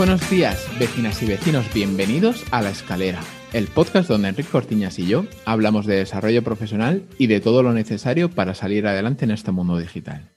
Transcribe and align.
Buenos 0.00 0.30
días, 0.30 0.66
vecinas 0.78 1.22
y 1.22 1.26
vecinos, 1.26 1.66
bienvenidos 1.74 2.42
a 2.50 2.62
La 2.62 2.70
Escalera, 2.70 3.20
el 3.52 3.66
podcast 3.66 4.08
donde 4.08 4.28
Enrique 4.28 4.48
Cortiñas 4.48 4.98
y 4.98 5.06
yo 5.06 5.24
hablamos 5.44 5.84
de 5.84 5.96
desarrollo 5.96 6.44
profesional 6.44 7.02
y 7.18 7.26
de 7.26 7.40
todo 7.40 7.62
lo 7.62 7.72
necesario 7.72 8.30
para 8.30 8.54
salir 8.54 8.86
adelante 8.86 9.24
en 9.24 9.32
este 9.32 9.50
mundo 9.50 9.76
digital. 9.76 10.30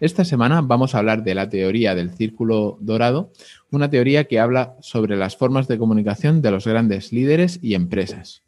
Esta 0.00 0.24
semana 0.24 0.60
vamos 0.60 0.94
a 0.94 0.98
hablar 0.98 1.22
de 1.22 1.34
la 1.34 1.48
teoría 1.48 1.94
del 1.94 2.10
círculo 2.10 2.78
dorado, 2.80 3.32
una 3.70 3.90
teoría 3.90 4.24
que 4.24 4.40
habla 4.40 4.76
sobre 4.80 5.16
las 5.16 5.36
formas 5.36 5.68
de 5.68 5.78
comunicación 5.78 6.42
de 6.42 6.50
los 6.50 6.66
grandes 6.66 7.12
líderes 7.12 7.58
y 7.62 7.74
empresas. 7.74 8.42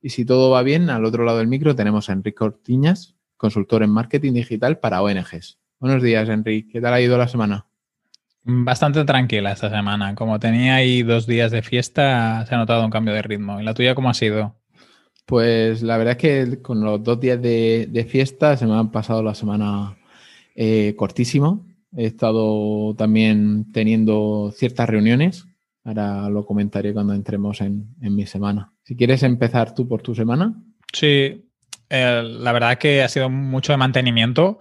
Y 0.00 0.10
si 0.10 0.24
todo 0.24 0.50
va 0.50 0.62
bien, 0.62 0.90
al 0.90 1.04
otro 1.04 1.24
lado 1.24 1.38
del 1.38 1.48
micro 1.48 1.76
tenemos 1.76 2.08
a 2.08 2.14
Enrique 2.14 2.36
Cortiñas, 2.36 3.14
consultor 3.36 3.82
en 3.84 3.90
marketing 3.90 4.32
digital 4.32 4.78
para 4.78 5.02
ONGs. 5.02 5.58
Buenos 5.78 6.02
días, 6.02 6.28
Enrique. 6.28 6.68
¿Qué 6.72 6.80
tal 6.80 6.94
ha 6.94 7.00
ido 7.00 7.16
la 7.18 7.28
semana? 7.28 7.66
Bastante 8.44 9.04
tranquila 9.04 9.52
esta 9.52 9.70
semana. 9.70 10.14
Como 10.14 10.40
tenía 10.40 10.76
ahí 10.76 11.02
dos 11.02 11.26
días 11.26 11.52
de 11.52 11.62
fiesta, 11.62 12.44
se 12.46 12.54
ha 12.54 12.58
notado 12.58 12.84
un 12.84 12.90
cambio 12.90 13.14
de 13.14 13.22
ritmo. 13.22 13.60
¿Y 13.60 13.64
la 13.64 13.74
tuya 13.74 13.94
cómo 13.94 14.10
ha 14.10 14.14
sido? 14.14 14.56
Pues 15.26 15.82
la 15.82 15.96
verdad 15.96 16.12
es 16.12 16.18
que 16.18 16.62
con 16.62 16.80
los 16.80 17.02
dos 17.02 17.20
días 17.20 17.40
de, 17.40 18.06
fiesta 18.10 18.56
se 18.56 18.66
me 18.66 18.74
han 18.74 18.90
pasado 18.90 19.22
la 19.22 19.34
semana 19.34 19.96
eh, 20.56 20.94
cortísimo. 20.96 21.64
He 21.96 22.06
estado 22.06 22.94
también 22.96 23.70
teniendo 23.72 24.52
ciertas 24.56 24.88
reuniones. 24.88 25.46
Ahora 25.84 26.28
lo 26.28 26.44
comentaré 26.44 26.92
cuando 26.92 27.14
entremos 27.14 27.60
en, 27.60 27.94
mi 28.00 28.26
semana. 28.26 28.72
Si 28.82 28.96
quieres 28.96 29.22
empezar 29.22 29.74
tú 29.74 29.86
por 29.86 30.02
tu 30.02 30.14
semana. 30.14 30.54
Sí, 30.92 31.48
eh, 31.90 32.22
la 32.24 32.52
verdad 32.52 32.78
que 32.78 33.02
ha 33.02 33.08
sido 33.08 33.30
mucho 33.30 33.72
de 33.72 33.76
mantenimiento. 33.76 34.58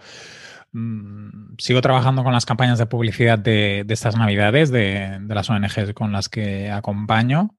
Mm, 0.73 1.55
sigo 1.57 1.81
trabajando 1.81 2.23
con 2.23 2.31
las 2.33 2.45
campañas 2.45 2.79
de 2.79 2.85
publicidad 2.85 3.37
de, 3.37 3.85
estas 3.89 4.15
navidades 4.15 4.71
de, 4.71 5.19
las 5.27 5.49
ONGs 5.49 5.93
con 5.93 6.11
las 6.11 6.29
que 6.29 6.71
acompaño. 6.71 7.55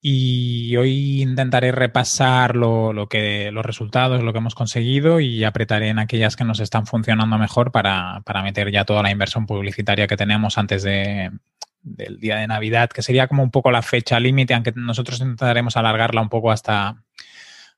Y 0.00 0.76
hoy 0.76 1.22
intentaré 1.22 1.72
repasar 1.72 2.54
lo, 2.54 3.08
que, 3.08 3.50
los 3.50 3.64
resultados, 3.66 4.22
lo 4.22 4.32
que 4.32 4.38
hemos 4.38 4.54
conseguido 4.54 5.18
y 5.18 5.42
apretaré 5.42 5.88
en 5.88 5.98
aquellas 5.98 6.36
que 6.36 6.44
nos 6.44 6.60
están 6.60 6.86
funcionando 6.86 7.38
mejor 7.38 7.72
para, 7.72 8.22
meter 8.44 8.70
ya 8.70 8.84
toda 8.84 9.02
la 9.02 9.10
inversión 9.10 9.46
publicitaria 9.46 10.06
que 10.06 10.16
tenemos 10.16 10.58
antes 10.58 10.84
de, 10.84 11.32
del 11.82 12.20
día 12.20 12.36
de 12.36 12.46
Navidad, 12.46 12.90
que 12.90 13.02
sería 13.02 13.26
como 13.26 13.42
un 13.42 13.50
poco 13.50 13.72
la 13.72 13.82
fecha 13.82 14.20
límite, 14.20 14.54
aunque 14.54 14.72
nosotros 14.76 15.18
intentaremos 15.20 15.76
alargarla 15.76 16.20
un 16.20 16.28
poco 16.28 16.52
hasta, 16.52 17.02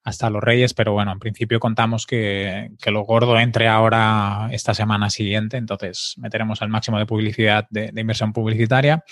hasta 0.08 0.30
los 0.30 0.42
Reyes, 0.42 0.74
pero 0.74 0.92
bueno, 0.92 1.12
en 1.12 1.18
principio 1.18 1.60
contamos 1.60 2.06
que, 2.06 2.70
lo 2.86 3.02
gordo 3.02 3.38
entre 3.38 3.68
ahora 3.68 4.48
esta 4.52 4.74
semana 4.74 5.10
siguiente, 5.10 5.56
entonces 5.56 6.14
meteremos 6.18 6.62
el 6.62 6.68
máximo 6.68 6.98
de 6.98 7.06
publicidad, 7.06 7.66
de, 7.70 7.92
inversión 7.94 8.32
publicitaria. 8.32 9.04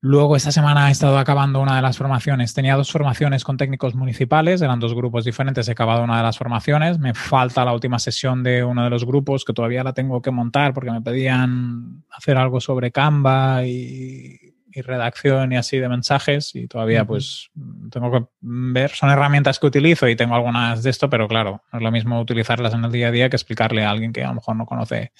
Luego, 0.00 0.36
esta 0.36 0.52
semana 0.52 0.88
he 0.88 0.92
estado 0.92 1.18
acabando 1.18 1.60
una 1.60 1.74
de 1.74 1.82
las 1.82 1.98
formaciones. 1.98 2.54
Tenía 2.54 2.76
dos 2.76 2.92
formaciones 2.92 3.42
con 3.42 3.56
técnicos 3.56 3.96
municipales, 3.96 4.62
eran 4.62 4.78
dos 4.78 4.94
grupos 4.94 5.24
diferentes. 5.24 5.66
He 5.66 5.72
acabado 5.72 6.04
una 6.04 6.18
de 6.18 6.22
las 6.22 6.38
formaciones. 6.38 7.00
Me 7.00 7.14
falta 7.14 7.64
la 7.64 7.72
última 7.72 7.98
sesión 7.98 8.44
de 8.44 8.62
uno 8.62 8.84
de 8.84 8.90
los 8.90 9.04
grupos 9.04 9.44
que 9.44 9.52
todavía 9.52 9.82
la 9.82 9.94
tengo 9.94 10.22
que 10.22 10.30
montar 10.30 10.72
porque 10.72 10.92
me 10.92 11.02
pedían 11.02 12.04
hacer 12.12 12.36
algo 12.36 12.60
sobre 12.60 12.92
Canva 12.92 13.66
y 13.66 14.47
y 14.72 14.82
redacción 14.82 15.52
y 15.52 15.56
así 15.56 15.78
de 15.78 15.88
mensajes 15.88 16.54
y 16.54 16.66
todavía 16.68 17.04
pues 17.04 17.50
tengo 17.90 18.10
que 18.10 18.26
ver, 18.40 18.90
son 18.90 19.10
herramientas 19.10 19.58
que 19.58 19.66
utilizo 19.66 20.08
y 20.08 20.16
tengo 20.16 20.34
algunas 20.34 20.82
de 20.82 20.90
esto, 20.90 21.08
pero 21.08 21.28
claro, 21.28 21.62
no 21.72 21.78
es 21.78 21.82
lo 21.82 21.90
mismo 21.90 22.20
utilizarlas 22.20 22.74
en 22.74 22.84
el 22.84 22.92
día 22.92 23.08
a 23.08 23.10
día 23.10 23.30
que 23.30 23.36
explicarle 23.36 23.84
a 23.84 23.90
alguien 23.90 24.12
que 24.12 24.24
a 24.24 24.28
lo 24.28 24.34
mejor 24.34 24.56
no 24.56 24.66
conoce 24.66 25.12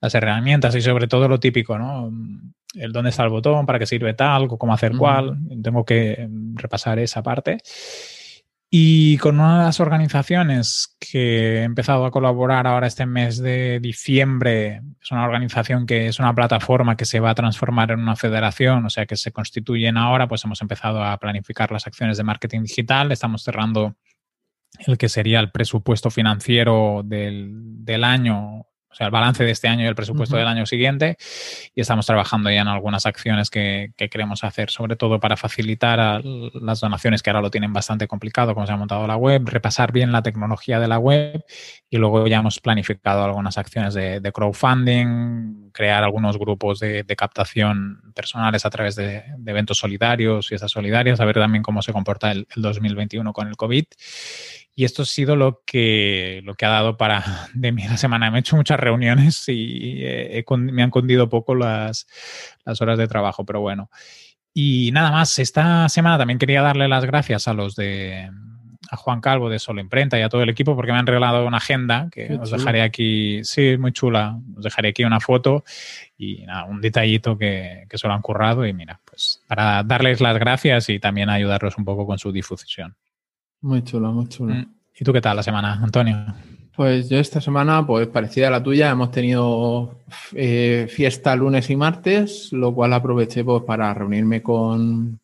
las 0.00 0.14
herramientas 0.14 0.74
y 0.74 0.82
sobre 0.82 1.08
todo 1.08 1.28
lo 1.28 1.40
típico, 1.40 1.78
¿no? 1.78 2.12
El 2.74 2.92
dónde 2.92 3.10
está 3.10 3.22
el 3.22 3.30
botón, 3.30 3.64
para 3.64 3.78
qué 3.78 3.86
sirve 3.86 4.12
tal, 4.14 4.48
cómo 4.48 4.74
hacer 4.74 4.96
cuál, 4.96 5.38
tengo 5.62 5.84
que 5.84 6.28
repasar 6.54 6.98
esa 6.98 7.22
parte. 7.22 7.58
Y 8.68 9.16
con 9.18 9.38
una 9.38 9.58
de 9.58 9.64
las 9.64 9.78
organizaciones 9.78 10.96
que 10.98 11.58
he 11.58 11.62
empezado 11.62 12.04
a 12.04 12.10
colaborar 12.10 12.66
ahora 12.66 12.88
este 12.88 13.06
mes 13.06 13.38
de 13.38 13.78
diciembre, 13.80 14.82
es 15.00 15.12
una 15.12 15.24
organización 15.24 15.86
que 15.86 16.08
es 16.08 16.18
una 16.18 16.34
plataforma 16.34 16.96
que 16.96 17.04
se 17.04 17.20
va 17.20 17.30
a 17.30 17.34
transformar 17.34 17.92
en 17.92 18.00
una 18.00 18.16
federación, 18.16 18.84
o 18.84 18.90
sea 18.90 19.06
que 19.06 19.16
se 19.16 19.30
constituyen 19.30 19.96
ahora, 19.96 20.26
pues 20.26 20.44
hemos 20.44 20.60
empezado 20.62 21.04
a 21.04 21.16
planificar 21.18 21.70
las 21.70 21.86
acciones 21.86 22.16
de 22.16 22.24
marketing 22.24 22.62
digital, 22.62 23.12
estamos 23.12 23.44
cerrando 23.44 23.94
el 24.84 24.98
que 24.98 25.08
sería 25.08 25.38
el 25.38 25.52
presupuesto 25.52 26.10
financiero 26.10 27.02
del, 27.04 27.52
del 27.84 28.02
año 28.02 28.66
sea, 28.96 29.06
el 29.06 29.12
balance 29.12 29.44
de 29.44 29.50
este 29.50 29.68
año 29.68 29.84
y 29.84 29.86
el 29.86 29.94
presupuesto 29.94 30.36
del 30.36 30.46
año 30.46 30.66
siguiente. 30.66 31.16
Y 31.74 31.80
estamos 31.80 32.06
trabajando 32.06 32.50
ya 32.50 32.62
en 32.62 32.68
algunas 32.68 33.06
acciones 33.06 33.50
que, 33.50 33.92
queremos 33.96 34.44
hacer, 34.44 34.70
sobre 34.70 34.96
todo 34.96 35.20
para 35.20 35.36
facilitar 35.36 36.22
las 36.24 36.80
donaciones 36.80 37.22
que 37.22 37.30
ahora 37.30 37.42
lo 37.42 37.50
tienen 37.50 37.72
bastante 37.72 38.06
complicado, 38.08 38.54
como 38.54 38.66
se 38.66 38.72
ha 38.72 38.76
montado 38.76 39.06
la 39.06 39.16
web, 39.16 39.42
repasar 39.46 39.92
bien 39.92 40.12
la 40.12 40.22
tecnología 40.22 40.80
de 40.80 40.88
la 40.88 40.98
web 40.98 41.44
y 41.90 41.96
luego 41.98 42.26
ya 42.26 42.38
hemos 42.38 42.60
planificado 42.60 43.24
algunas 43.24 43.58
acciones 43.58 43.94
de, 43.94 44.32
crowdfunding, 44.32 45.70
crear 45.72 46.04
algunos 46.04 46.38
grupos 46.38 46.78
de, 46.80 47.04
captación 47.16 48.12
personales 48.14 48.64
a 48.64 48.70
través 48.70 48.96
de, 48.96 49.24
eventos 49.46 49.78
solidarios, 49.78 50.48
fiestas 50.48 50.70
solidarias, 50.70 51.20
a 51.20 51.24
ver 51.24 51.36
también 51.36 51.62
cómo 51.62 51.82
se 51.82 51.92
comporta 51.92 52.30
el, 52.32 52.46
el 52.54 52.62
2021 52.62 53.32
con 53.32 53.48
el 53.48 53.56
COVID. 53.56 53.84
Y 54.78 54.84
esto 54.84 55.02
ha 55.02 55.06
sido 55.06 55.36
lo 55.36 55.62
que, 55.64 56.42
lo 56.44 56.54
que 56.54 56.66
ha 56.66 56.68
dado 56.68 56.98
para 56.98 57.24
de 57.54 57.72
mí 57.72 57.82
la 57.88 57.96
semana. 57.96 58.30
Me 58.30 58.38
he 58.38 58.40
hecho 58.40 58.56
muchas 58.56 58.78
reuniones 58.78 59.48
y 59.48 60.04
me 60.50 60.82
han 60.82 60.90
condido 60.90 61.30
poco 61.30 61.54
las, 61.54 62.06
las 62.64 62.80
horas 62.82 62.98
de 62.98 63.08
trabajo, 63.08 63.44
pero 63.44 63.60
bueno. 63.60 63.90
Y 64.52 64.90
nada 64.92 65.10
más, 65.10 65.38
esta 65.38 65.88
semana 65.88 66.18
también 66.18 66.38
quería 66.38 66.62
darle 66.62 66.88
las 66.88 67.04
gracias 67.06 67.48
a 67.48 67.54
los 67.54 67.74
de 67.74 68.30
a 68.90 68.96
Juan 68.96 69.20
Calvo 69.20 69.48
de 69.48 69.58
Solo 69.58 69.80
Imprenta 69.80 70.18
y 70.18 70.22
a 70.22 70.28
todo 70.28 70.42
el 70.42 70.48
equipo 70.48 70.76
porque 70.76 70.92
me 70.92 70.98
han 70.98 71.06
regalado 71.06 71.46
una 71.46 71.56
agenda 71.56 72.08
que 72.12 72.38
os 72.40 72.50
dejaré 72.50 72.82
aquí, 72.82 73.42
sí, 73.44 73.76
muy 73.78 73.92
chula, 73.92 74.38
os 74.56 74.62
dejaré 74.62 74.90
aquí 74.90 75.04
una 75.04 75.18
foto 75.18 75.64
y 76.16 76.44
nada, 76.46 76.64
un 76.64 76.80
detallito 76.80 77.36
que, 77.36 77.86
que 77.88 77.98
se 77.98 78.06
lo 78.06 78.14
han 78.14 78.22
currado 78.22 78.66
y 78.66 78.72
mira, 78.72 79.00
pues 79.04 79.42
para 79.48 79.82
darles 79.82 80.20
las 80.20 80.38
gracias 80.38 80.88
y 80.88 81.00
también 81.00 81.30
ayudarlos 81.30 81.76
un 81.78 81.84
poco 81.84 82.06
con 82.06 82.18
su 82.18 82.30
difusión. 82.30 82.94
Muy 83.66 83.82
chulo, 83.82 84.12
muy 84.12 84.28
chulo. 84.28 84.54
Mm. 84.54 84.66
¿Y 84.94 85.04
tú 85.04 85.12
qué 85.12 85.20
tal 85.20 85.34
la 85.34 85.42
semana, 85.42 85.80
Antonio? 85.82 86.24
Pues 86.76 87.08
yo 87.08 87.18
esta 87.18 87.40
semana, 87.40 87.84
pues 87.84 88.06
parecida 88.06 88.46
a 88.46 88.50
la 88.52 88.62
tuya, 88.62 88.90
hemos 88.90 89.10
tenido 89.10 90.02
eh, 90.34 90.86
fiesta 90.88 91.34
lunes 91.34 91.68
y 91.68 91.74
martes, 91.74 92.52
lo 92.52 92.72
cual 92.72 92.92
aproveché 92.92 93.42
pues, 93.42 93.64
para 93.64 93.92
reunirme 93.92 94.40
con, 94.40 95.18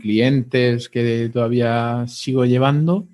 clientes 0.00 0.88
que 0.88 1.30
todavía 1.32 2.06
sigo 2.08 2.44
llevando 2.44 3.06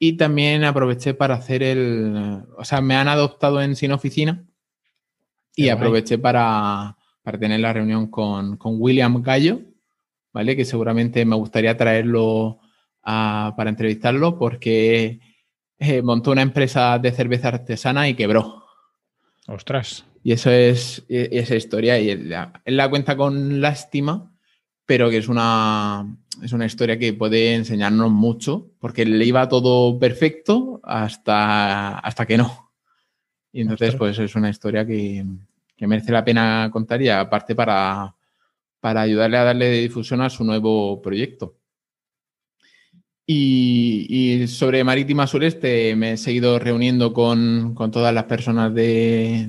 y 0.00 0.14
también 0.14 0.64
aproveché 0.64 1.14
para 1.14 1.36
hacer 1.36 1.62
el, 1.62 2.42
o 2.58 2.64
sea, 2.64 2.80
me 2.80 2.96
han 2.96 3.06
adoptado 3.06 3.62
en 3.62 3.76
Sin 3.76 3.92
Oficina 3.92 4.42
y 5.54 5.68
aproveché 5.68 6.18
para, 6.18 6.96
tener 7.38 7.60
la 7.60 7.72
reunión 7.72 8.08
con, 8.08 8.56
con 8.56 8.74
William 8.80 9.22
Gallo, 9.22 9.60
¿vale? 10.32 10.56
Que 10.56 10.64
seguramente 10.64 11.24
me 11.24 11.36
gustaría 11.36 11.76
traerlo 11.76 12.58
para 13.02 13.70
entrevistarlo 13.70 14.38
porque 14.38 15.20
eh, 15.78 16.02
montó 16.02 16.30
una 16.30 16.42
empresa 16.42 16.98
de 16.98 17.12
cerveza 17.12 17.48
artesana 17.48 18.08
y 18.08 18.14
quebró. 18.14 18.64
Ostras. 19.46 20.04
Y 20.22 20.32
eso 20.32 20.50
es 20.50 21.04
esa 21.08 21.56
historia. 21.56 21.98
Y 21.98 22.10
él 22.10 22.28
la, 22.28 22.90
cuenta 22.90 23.16
con 23.16 23.60
lástima, 23.60 24.30
pero 24.84 25.08
que 25.08 25.16
es 25.16 25.28
una, 25.28 26.06
es 26.42 26.52
una 26.52 26.66
historia 26.66 26.98
que 26.98 27.14
puede 27.14 27.54
enseñarnos 27.54 28.10
mucho, 28.10 28.70
porque 28.78 29.04
le 29.06 29.24
iba 29.24 29.48
todo 29.48 29.98
perfecto 29.98 30.80
hasta, 30.82 31.98
hasta 31.98 32.26
que 32.26 32.36
no. 32.36 32.70
Y 33.52 33.62
entonces, 33.62 33.96
pues 33.96 34.18
es 34.18 34.36
una 34.36 34.50
historia 34.50 34.86
que, 34.86 35.24
que, 35.76 35.86
merece 35.86 36.12
la 36.12 36.24
pena 36.24 36.68
contar 36.70 37.02
y 37.02 37.08
aparte 37.08 37.54
para, 37.54 38.14
para 38.78 39.00
ayudarle 39.00 39.38
a 39.38 39.44
darle 39.44 39.70
difusión 39.70 40.20
a 40.20 40.30
su 40.30 40.44
nuevo 40.44 41.00
proyecto. 41.02 41.56
Y, 43.32 44.48
sobre 44.48 44.82
Marítima 44.82 45.24
Sureste 45.24 45.94
me 45.94 46.12
he 46.14 46.16
seguido 46.16 46.58
reuniendo 46.58 47.12
con, 47.12 47.76
todas 47.92 48.12
las 48.12 48.24
personas 48.24 48.74
de, 48.74 49.48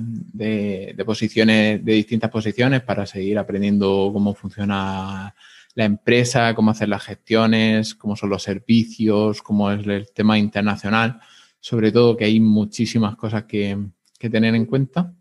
posiciones, 1.04 1.84
de 1.84 1.92
distintas 1.94 2.30
posiciones 2.30 2.82
para 2.82 3.06
seguir 3.06 3.38
aprendiendo 3.38 4.10
cómo 4.12 4.34
funciona 4.34 5.34
la 5.74 5.84
empresa, 5.84 6.54
cómo 6.54 6.70
hacer 6.70 6.90
las 6.90 7.02
gestiones, 7.02 7.96
cómo 7.96 8.14
son 8.14 8.30
los 8.30 8.44
servicios, 8.44 9.42
cómo 9.42 9.72
es 9.72 9.84
el 9.84 10.08
tema 10.14 10.38
internacional. 10.38 11.20
sobre 11.58 11.90
todo 11.90 12.16
que 12.16 12.26
hay 12.26 12.38
muchísimas 12.38 13.16
cosas 13.16 13.44
que, 13.44 13.76
tener 14.30 14.54
en 14.54 14.66
cuenta. 14.66 15.12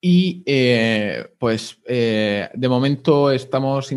Y 0.00 0.44
eh, 0.46 1.26
pues 1.40 1.78
eh, 1.86 2.48
de 2.54 2.68
momento 2.68 3.32
estamos 3.32 3.92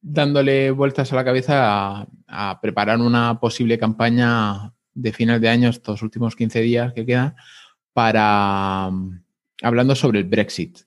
dándole 0.00 0.70
vueltas 0.70 1.12
a 1.12 1.16
la 1.16 1.24
cabeza 1.24 1.98
a, 2.00 2.08
preparar 2.60 3.00
una 3.00 3.40
posible 3.40 3.78
campaña 3.78 4.72
de 4.94 5.12
final 5.12 5.40
de 5.40 5.48
año, 5.48 5.68
estos 5.68 6.02
últimos 6.02 6.36
15 6.36 6.60
días 6.60 6.92
que 6.92 7.06
quedan, 7.06 7.36
para 7.92 8.90
hablando 9.62 9.94
sobre 9.94 10.20
el 10.20 10.24
Brexit. 10.24 10.80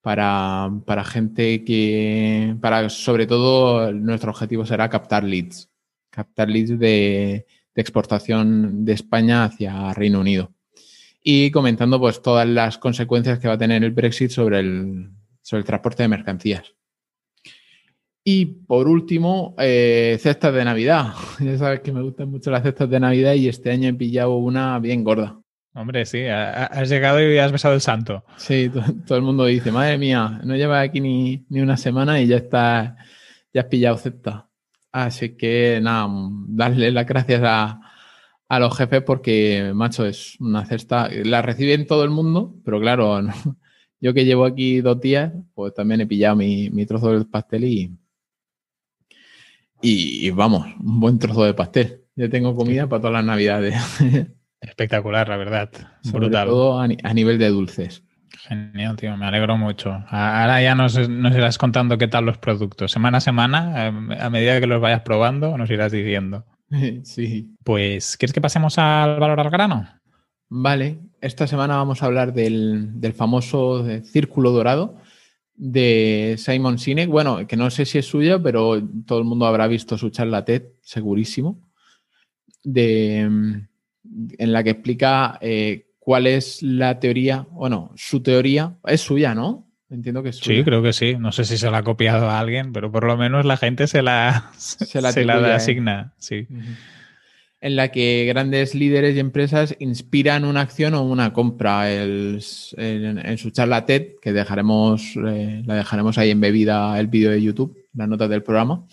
Para, 0.00 0.70
para 0.86 1.04
gente 1.04 1.64
que, 1.64 2.56
para 2.60 2.88
sobre 2.90 3.26
todo, 3.26 3.92
nuestro 3.92 4.30
objetivo 4.30 4.64
será 4.64 4.88
captar 4.88 5.24
leads, 5.24 5.68
captar 6.10 6.48
leads 6.48 6.78
de, 6.78 7.44
de 7.76 7.82
exportación 7.82 8.84
de 8.84 8.92
España 8.92 9.44
hacia 9.44 9.92
Reino 9.94 10.20
Unido. 10.20 10.52
Y 11.22 11.50
comentando 11.50 11.98
pues 11.98 12.22
todas 12.22 12.46
las 12.46 12.78
consecuencias 12.78 13.40
que 13.40 13.48
va 13.48 13.54
a 13.54 13.58
tener 13.58 13.82
el 13.82 13.90
Brexit 13.90 14.30
sobre 14.30 14.60
el, 14.60 15.10
sobre 15.42 15.60
el 15.60 15.66
transporte 15.66 16.04
de 16.04 16.08
mercancías. 16.08 16.74
Y 18.28 18.46
por 18.46 18.88
último, 18.88 19.54
eh, 19.56 20.18
cestas 20.20 20.52
de 20.52 20.64
Navidad. 20.64 21.12
Ya 21.38 21.56
sabes 21.58 21.78
que 21.78 21.92
me 21.92 22.02
gustan 22.02 22.28
mucho 22.28 22.50
las 22.50 22.64
cestas 22.64 22.90
de 22.90 22.98
Navidad 22.98 23.34
y 23.34 23.46
este 23.46 23.70
año 23.70 23.88
he 23.88 23.94
pillado 23.94 24.34
una 24.34 24.80
bien 24.80 25.04
gorda. 25.04 25.38
Hombre, 25.74 26.04
sí, 26.06 26.24
has 26.26 26.88
llegado 26.88 27.22
y 27.22 27.38
has 27.38 27.52
besado 27.52 27.74
el 27.74 27.80
santo. 27.80 28.24
Sí, 28.36 28.68
todo, 29.06 29.16
el 29.16 29.22
mundo 29.22 29.44
dice, 29.44 29.70
madre 29.70 29.96
mía, 29.96 30.40
no 30.42 30.56
llevas 30.56 30.88
aquí 30.88 31.00
ni, 31.00 31.44
ni, 31.48 31.60
una 31.60 31.76
semana 31.76 32.20
y 32.20 32.26
ya 32.26 32.38
está, 32.38 32.96
ya 33.54 33.60
has 33.60 33.68
pillado 33.68 33.96
cesta. 33.96 34.48
Así 34.90 35.36
que 35.36 35.78
nada, 35.80 36.08
darle 36.48 36.90
las 36.90 37.06
gracias 37.06 37.42
a, 37.44 37.80
los 38.58 38.76
jefes 38.76 39.02
porque, 39.02 39.70
macho, 39.72 40.04
es 40.04 40.36
una 40.40 40.66
cesta. 40.66 41.08
La 41.24 41.42
reciben 41.42 41.86
todo 41.86 42.02
el 42.02 42.10
mundo, 42.10 42.56
pero 42.64 42.80
claro, 42.80 43.20
yo 44.00 44.14
que 44.14 44.24
llevo 44.24 44.46
aquí 44.46 44.80
dos 44.80 45.00
días, 45.00 45.32
pues 45.54 45.74
también 45.74 46.00
he 46.00 46.06
pillado 46.08 46.34
mi, 46.34 46.86
trozo 46.86 47.12
del 47.12 47.28
pastel 47.28 47.64
y, 47.64 47.96
y, 49.82 50.30
vamos, 50.30 50.66
un 50.80 51.00
buen 51.00 51.18
trozo 51.18 51.44
de 51.44 51.54
pastel. 51.54 52.02
Ya 52.16 52.28
tengo 52.28 52.56
comida 52.56 52.88
para 52.88 53.00
todas 53.00 53.14
las 53.14 53.24
navidades. 53.24 53.74
Espectacular, 54.60 55.28
la 55.28 55.36
verdad. 55.36 55.70
Brutal. 56.12 56.48
Todo 56.48 56.80
a 56.80 57.14
nivel 57.14 57.38
de 57.38 57.48
dulces. 57.48 58.02
Genial, 58.48 58.96
tío, 58.96 59.16
me 59.16 59.26
alegro 59.26 59.56
mucho. 59.56 60.04
Ahora 60.08 60.62
ya 60.62 60.74
nos, 60.74 60.96
irás 60.96 61.58
contando 61.58 61.98
qué 61.98 62.06
tal 62.06 62.26
los 62.26 62.38
productos. 62.38 62.92
Semana 62.92 63.18
a 63.18 63.20
semana, 63.20 63.86
em, 63.86 64.12
a 64.12 64.30
medida 64.30 64.60
que 64.60 64.66
los 64.66 64.80
vayas 64.80 65.00
probando, 65.02 65.56
nos 65.58 65.70
irás 65.70 65.92
diciendo. 65.92 66.44
Sí. 67.04 67.54
Pues, 67.62 68.16
¿quieres 68.16 68.32
que 68.32 68.40
pasemos 68.40 68.76
al 68.78 69.20
valor 69.20 69.38
al 69.38 69.50
grano? 69.50 69.88
Vale, 70.48 70.98
esta 71.20 71.46
semana 71.46 71.76
vamos 71.76 72.02
a 72.02 72.06
hablar 72.06 72.32
del, 72.32 73.14
famoso 73.16 73.84
círculo 74.02 74.50
dorado 74.50 74.96
de 75.56 76.36
Simon 76.38 76.78
Sinek. 76.78 77.08
Bueno, 77.08 77.46
que 77.46 77.56
no 77.56 77.70
sé 77.70 77.84
si 77.84 77.98
es 77.98 78.06
suya, 78.06 78.38
pero 78.38 78.82
todo 79.06 79.18
el 79.18 79.24
mundo 79.24 79.46
habrá 79.46 79.66
visto 79.66 79.96
su 79.98 80.10
charla 80.10 80.44
TED, 80.44 80.62
segurísimo, 80.82 81.60
de, 82.62 83.20
en 83.20 83.68
la 84.52 84.62
que 84.62 84.70
explica 84.70 85.38
eh, 85.40 85.86
cuál 85.98 86.26
es 86.26 86.62
la 86.62 87.00
teoría, 87.00 87.46
bueno, 87.50 87.92
su 87.96 88.22
teoría 88.22 88.76
es 88.84 89.00
suya, 89.00 89.34
¿no? 89.34 89.66
Entiendo 89.88 90.22
que 90.22 90.30
es 90.30 90.36
suya. 90.36 90.58
Sí, 90.58 90.64
creo 90.64 90.82
que 90.82 90.92
sí. 90.92 91.16
No 91.18 91.32
sé 91.32 91.44
si 91.44 91.56
se 91.58 91.70
la 91.70 91.78
ha 91.78 91.82
copiado 91.82 92.28
a 92.28 92.40
alguien, 92.40 92.72
pero 92.72 92.90
por 92.90 93.04
lo 93.04 93.16
menos 93.16 93.44
la 93.44 93.56
gente 93.56 93.86
se 93.86 94.02
la, 94.02 94.50
se 94.56 95.00
la, 95.00 95.10
¿eh? 95.10 95.52
asigna. 95.52 96.12
Sí. 96.18 96.46
En 97.60 97.74
la 97.74 97.90
que 97.90 98.26
grandes 98.28 98.74
líderes 98.74 99.16
y 99.16 99.20
empresas 99.20 99.74
inspiran 99.78 100.44
una 100.44 100.60
acción 100.60 100.94
o 100.94 101.02
una 101.02 101.32
compra. 101.32 101.90
en, 101.92 102.40
su 102.40 103.50
charla 103.50 103.86
TED, 103.86 104.16
que 104.20 104.32
dejaremos, 104.32 105.16
eh, 105.26 105.62
la 105.64 105.74
dejaremos 105.74 106.18
ahí 106.18 106.30
embebida 106.30 106.98
el 107.00 107.06
vídeo 107.08 107.30
de 107.30 107.42
YouTube, 107.42 107.76
las 107.94 108.08
notas 108.08 108.28
del 108.28 108.42
programa. 108.42 108.86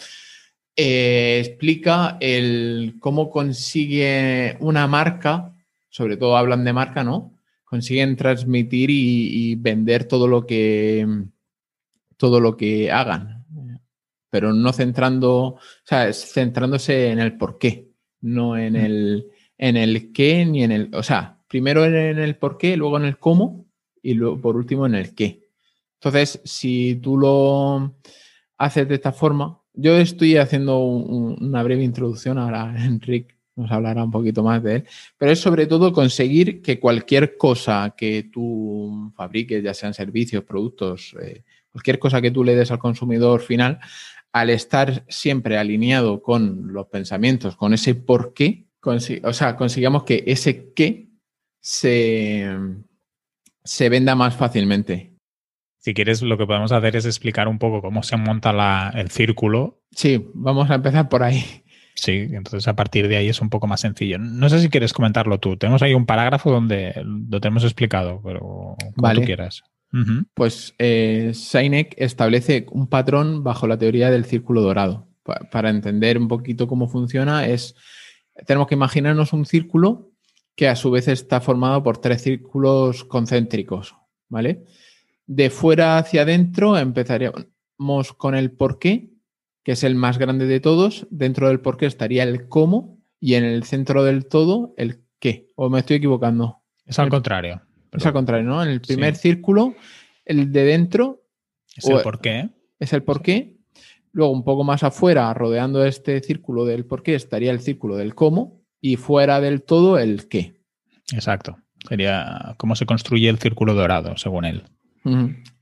Eh, 0.76 1.44
explica 1.46 2.18
el 2.20 2.96
cómo 3.00 3.30
consigue 3.30 4.58
una 4.60 4.88
marca 4.88 5.54
sobre 5.94 6.18
todo 6.18 6.36
hablan 6.36 6.64
de 6.64 6.74
marca, 6.74 7.04
¿no? 7.04 7.40
Consiguen 7.66 8.16
transmitir 8.16 8.90
y, 8.90 9.54
vender 9.56 10.06
todo 10.06 10.28
lo 10.28 10.48
que 10.48 11.08
todo 12.18 12.40
lo 12.40 12.58
que 12.58 12.92
hagan, 12.92 13.46
pero 14.32 14.54
no 14.54 14.74
centrando, 14.74 15.34
o 15.36 15.60
sea, 15.84 16.12
centrándose 16.14 17.10
en 17.10 17.20
el 17.20 17.38
por 17.38 17.60
qué, 17.60 17.92
no 18.24 18.58
en 18.58 18.76
el, 18.76 19.28
en 19.58 19.78
el 19.78 20.12
qué 20.12 20.46
ni 20.46 20.64
en 20.64 20.72
el, 20.72 20.90
o 20.96 21.04
sea, 21.04 21.38
primero 21.48 21.86
en 21.86 22.18
el 22.18 22.36
por 22.38 22.58
qué, 22.58 22.76
luego 22.76 22.98
en 22.98 23.06
el 23.06 23.20
cómo 23.20 23.66
y 24.02 24.16
luego 24.16 24.42
por 24.42 24.56
último 24.56 24.86
en 24.88 24.96
el 24.96 25.14
qué. 25.14 25.44
Entonces, 25.96 26.42
si 26.44 26.96
tú 26.96 27.18
lo 27.18 27.96
haces 28.58 28.88
de 28.88 28.96
esta 28.96 29.12
forma, 29.12 29.62
yo 29.74 29.98
estoy 29.98 30.38
haciendo 30.38 30.80
una 30.80 31.64
breve 31.64 31.84
introducción 31.84 32.38
ahora, 32.38 32.74
Enrique 32.84 33.36
nos 33.56 33.72
hablará 33.72 34.04
un 34.04 34.12
poquito 34.12 34.42
más 34.42 34.64
de 34.64 34.78
él, 34.78 34.84
pero 35.18 35.32
es 35.32 35.40
sobre 35.40 35.68
todo 35.68 35.94
conseguir 35.94 36.62
que 36.62 36.80
cualquier 36.80 37.38
cosa 37.38 37.94
que 37.96 38.30
tú 38.32 39.14
fabriques, 39.16 39.64
ya 39.64 39.74
sean 39.74 39.94
servicios, 39.94 40.44
productos, 40.44 41.16
eh, 41.22 41.44
cualquier 41.72 42.00
cosa 42.00 42.20
que 42.20 42.32
tú 42.32 42.44
le 42.44 42.56
des 42.56 42.72
al 42.72 42.80
consumidor 42.80 43.42
final, 43.42 43.80
al 44.34 44.50
estar 44.50 45.06
siempre 45.08 45.58
alineado 45.58 46.22
con 46.22 46.74
los 46.74 46.88
pensamientos, 46.88 47.56
con 47.56 47.74
ese 47.74 47.96
por 47.96 48.34
qué, 48.34 48.66
o 48.84 49.34
sea, 49.34 49.56
consigamos 49.56 50.04
que 50.04 50.24
ese 50.28 50.74
qué 50.74 51.10
se, 51.62 52.50
se 53.64 53.90
venda 53.90 54.16
más 54.16 54.36
fácilmente. 54.36 55.14
Si 55.78 55.94
quieres, 55.94 56.22
lo 56.22 56.38
que 56.38 56.46
podemos 56.46 56.72
hacer 56.72 56.96
es 56.96 57.06
explicar 57.06 57.48
un 57.48 57.60
poco 57.60 57.82
cómo 57.82 58.04
se 58.04 58.18
monta 58.18 58.92
el 58.96 59.10
círculo. 59.12 59.82
Sí, 59.92 60.26
vamos 60.34 60.70
a 60.70 60.76
empezar 60.76 61.10
por 61.10 61.24
ahí. 61.24 61.44
Sí, 61.96 62.28
entonces 62.32 62.68
a 62.68 62.76
partir 62.76 63.08
de 63.08 63.18
ahí 63.18 63.30
es 63.30 63.40
un 63.40 63.50
poco 63.50 63.68
más 63.68 63.82
sencillo. 63.82 64.18
No 64.18 64.50
sé 64.50 64.60
si 64.60 64.70
quieres 64.70 64.94
comentarlo 64.94 65.40
tú. 65.40 65.58
Tenemos 65.58 65.82
ahí 65.84 65.94
un 65.94 66.06
parágrafo 66.06 66.52
donde 66.52 66.94
lo 67.06 67.40
tenemos 67.40 67.64
explicado, 67.64 68.22
pero 68.24 68.76
como 68.96 69.14
tú 69.14 69.22
quieras. 69.22 69.64
Pues 70.34 70.74
eh, 70.80 71.34
establece 71.98 72.66
un 72.72 72.88
patrón 72.88 73.44
bajo 73.44 73.68
la 73.68 73.78
teoría 73.78 74.10
del 74.10 74.26
círculo 74.26 74.62
dorado. 74.62 75.08
para 75.52 75.70
entender 75.70 76.18
un 76.18 76.28
poquito 76.28 76.68
cómo 76.68 76.90
funciona, 76.90 77.48
es 77.48 77.76
tenemos 78.46 78.68
que 78.68 78.76
imaginarnos 78.76 79.34
un 79.34 79.46
círculo 79.46 80.12
que 80.56 80.68
a 80.68 80.76
su 80.76 80.92
vez 80.92 81.08
está 81.08 81.42
formado 81.42 81.84
por 81.84 81.98
tres 81.98 82.22
círculos 82.22 83.04
concéntricos, 83.04 83.96
¿vale? 84.30 84.66
De 85.26 85.50
fuera 85.50 85.98
hacia 85.98 86.24
adentro 86.24 86.78
empezaríamos 86.78 88.14
con 88.18 88.36
el 88.36 88.52
por 88.52 88.80
qué, 88.80 89.12
que 89.64 89.74
es 89.74 89.84
el 89.84 89.96
más 89.96 90.18
grande 90.18 90.46
de 90.46 90.60
todos. 90.60 91.08
Dentro 91.10 91.48
del 91.48 91.62
por 91.62 91.78
qué 91.78 91.86
estaría 91.86 92.24
el 92.24 92.48
cómo 92.48 93.00
y 93.20 93.36
en 93.36 93.46
el 93.46 93.64
centro 93.64 94.04
del 94.04 94.28
todo 94.28 94.74
el 94.78 95.04
qué. 95.20 95.50
¿O 95.56 95.70
me 95.70 95.80
estoy 95.80 95.98
equivocando? 95.98 96.62
Es 96.86 97.00
al 97.00 97.10
contrario. 97.10 97.62
Es 97.94 98.06
al 98.06 98.14
contrario, 98.14 98.46
¿no? 98.46 98.64
En 98.64 98.70
el 98.70 98.82
primer 98.82 99.16
círculo, 99.16 99.76
el 100.26 100.52
de 100.52 100.64
dentro. 100.64 101.24
Es 101.76 101.86
el 101.86 102.02
por 102.02 102.20
qué. 102.22 102.50
Es 102.80 102.94
el 102.94 103.04
por 103.04 103.22
qué. 103.22 103.58
Luego, 104.12 104.32
un 104.32 104.44
poco 104.44 104.64
más 104.64 104.84
afuera, 104.84 105.34
rodeando 105.34 105.86
este 105.86 106.20
círculo 106.22 106.66
del 106.66 106.86
por 106.86 107.02
qué, 107.04 107.16
estaría 107.16 107.52
el 107.52 107.60
círculo 107.60 107.96
del 107.96 108.16
cómo. 108.16 108.62
Y 108.80 108.98
fuera 108.98 109.40
del 109.40 109.64
todo, 109.64 109.98
el 109.98 110.28
qué. 110.28 110.54
Exacto. 111.14 111.58
Sería 111.88 112.56
cómo 112.58 112.76
se 112.76 112.86
construye 112.86 113.30
el 113.30 113.40
círculo 113.40 113.74
dorado, 113.74 114.18
según 114.18 114.46
él. 114.46 114.64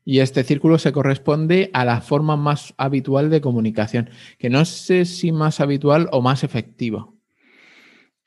Y 0.03 0.19
este 0.19 0.43
círculo 0.43 0.77
se 0.77 0.91
corresponde 0.91 1.69
a 1.73 1.85
la 1.85 2.01
forma 2.01 2.35
más 2.35 2.73
habitual 2.77 3.29
de 3.29 3.41
comunicación, 3.41 4.09
que 4.37 4.49
no 4.49 4.65
sé 4.65 5.05
si 5.05 5.31
más 5.31 5.59
habitual 5.59 6.09
o 6.11 6.21
más 6.21 6.43
efectiva. 6.43 7.07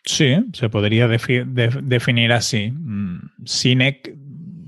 Sí, 0.05 0.37
se 0.53 0.69
podría 0.69 1.09
definir 1.09 2.33
así. 2.33 2.71
Mm, 2.71 3.31
Sinek 3.47 4.15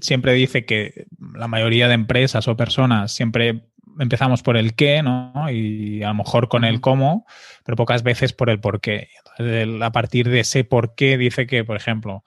siempre 0.01 0.33
dice 0.33 0.65
que 0.65 1.07
la 1.35 1.47
mayoría 1.47 1.89
de 1.89 1.95
empresas 1.95 2.49
o 2.49 2.57
personas 2.57 3.13
siempre 3.13 3.65
empezamos 3.99 4.43
por 4.43 4.57
el 4.57 4.75
qué, 4.75 5.03
¿no? 5.03 5.33
Y 5.51 6.03
a 6.03 6.09
lo 6.09 6.15
mejor 6.15 6.49
con 6.49 6.65
el 6.65 6.81
cómo, 6.81 7.27
pero 7.65 7.77
pocas 7.77 8.03
veces 8.03 8.33
por 8.33 8.51
el 8.51 8.61
por 8.61 8.81
qué. 8.81 9.09
Entonces, 9.39 9.83
a 9.83 9.93
partir 9.93 10.29
de 10.29 10.41
ese 10.41 10.65
por 10.65 10.95
qué 10.95 11.19
dice 11.19 11.47
que, 11.47 11.65
por 11.65 11.77
ejemplo, 11.77 12.25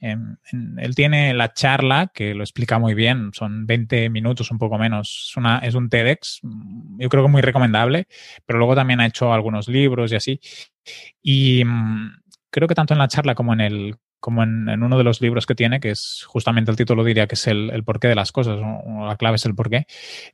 él 0.00 0.94
tiene 0.94 1.34
la 1.34 1.52
charla, 1.52 2.10
que 2.12 2.34
lo 2.34 2.42
explica 2.42 2.78
muy 2.78 2.94
bien, 2.94 3.30
son 3.34 3.66
20 3.66 4.08
minutos, 4.10 4.50
un 4.50 4.58
poco 4.58 4.78
menos, 4.78 5.28
es, 5.30 5.36
una, 5.36 5.58
es 5.58 5.74
un 5.74 5.88
TEDx, 5.88 6.40
yo 6.98 7.08
creo 7.08 7.24
que 7.24 7.30
muy 7.30 7.42
recomendable, 7.42 8.06
pero 8.46 8.58
luego 8.58 8.74
también 8.74 9.00
ha 9.00 9.06
hecho 9.06 9.32
algunos 9.32 9.68
libros 9.68 10.12
y 10.12 10.16
así. 10.16 10.40
Y, 11.22 11.64
creo 12.50 12.68
que 12.68 12.74
tanto 12.74 12.94
en 12.94 12.98
la 12.98 13.08
charla 13.08 13.34
como 13.34 13.52
en 13.52 13.60
el 13.60 13.96
como 14.20 14.42
en, 14.42 14.68
uno 14.68 14.98
de 14.98 15.04
los 15.04 15.20
libros 15.22 15.46
que 15.46 15.54
tiene, 15.54 15.80
que 15.80 15.90
es 15.90 16.24
justamente 16.26 16.70
el 16.70 16.76
título 16.76 17.02
diría 17.02 17.26
que 17.26 17.34
es 17.34 17.46
el, 17.46 17.82
porqué 17.84 18.06
de 18.06 18.14
las 18.14 18.32
cosas, 18.32 18.60
o, 18.62 19.06
la 19.06 19.16
clave 19.16 19.36
es 19.36 19.46
el 19.46 19.54
porqué, 19.54 19.86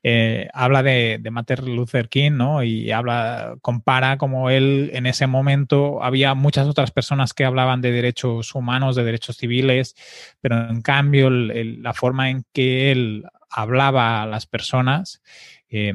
eh, 0.02 0.48
habla 0.52 0.82
de, 0.82 1.18
de, 1.20 1.30
Martin 1.30 1.76
Luther 1.76 2.08
King, 2.08 2.32
¿no? 2.32 2.64
Y 2.64 2.90
habla, 2.90 3.54
compara 3.62 4.18
como 4.18 4.50
él 4.50 4.90
en 4.92 5.06
ese 5.06 5.28
momento 5.28 6.02
había 6.02 6.34
muchas 6.34 6.66
otras 6.66 6.90
personas 6.90 7.32
que 7.32 7.44
hablaban 7.44 7.80
de 7.80 7.92
derechos 7.92 8.54
humanos, 8.54 8.96
de 8.96 9.04
derechos 9.04 9.36
civiles, 9.36 9.94
pero 10.40 10.68
en 10.68 10.82
cambio 10.82 11.30
la 11.30 11.94
forma 11.94 12.30
en 12.30 12.44
que 12.52 12.90
él 12.90 13.24
hablaba 13.48 14.22
a 14.22 14.26
las 14.26 14.46
personas 14.46 15.22
eh, 15.68 15.92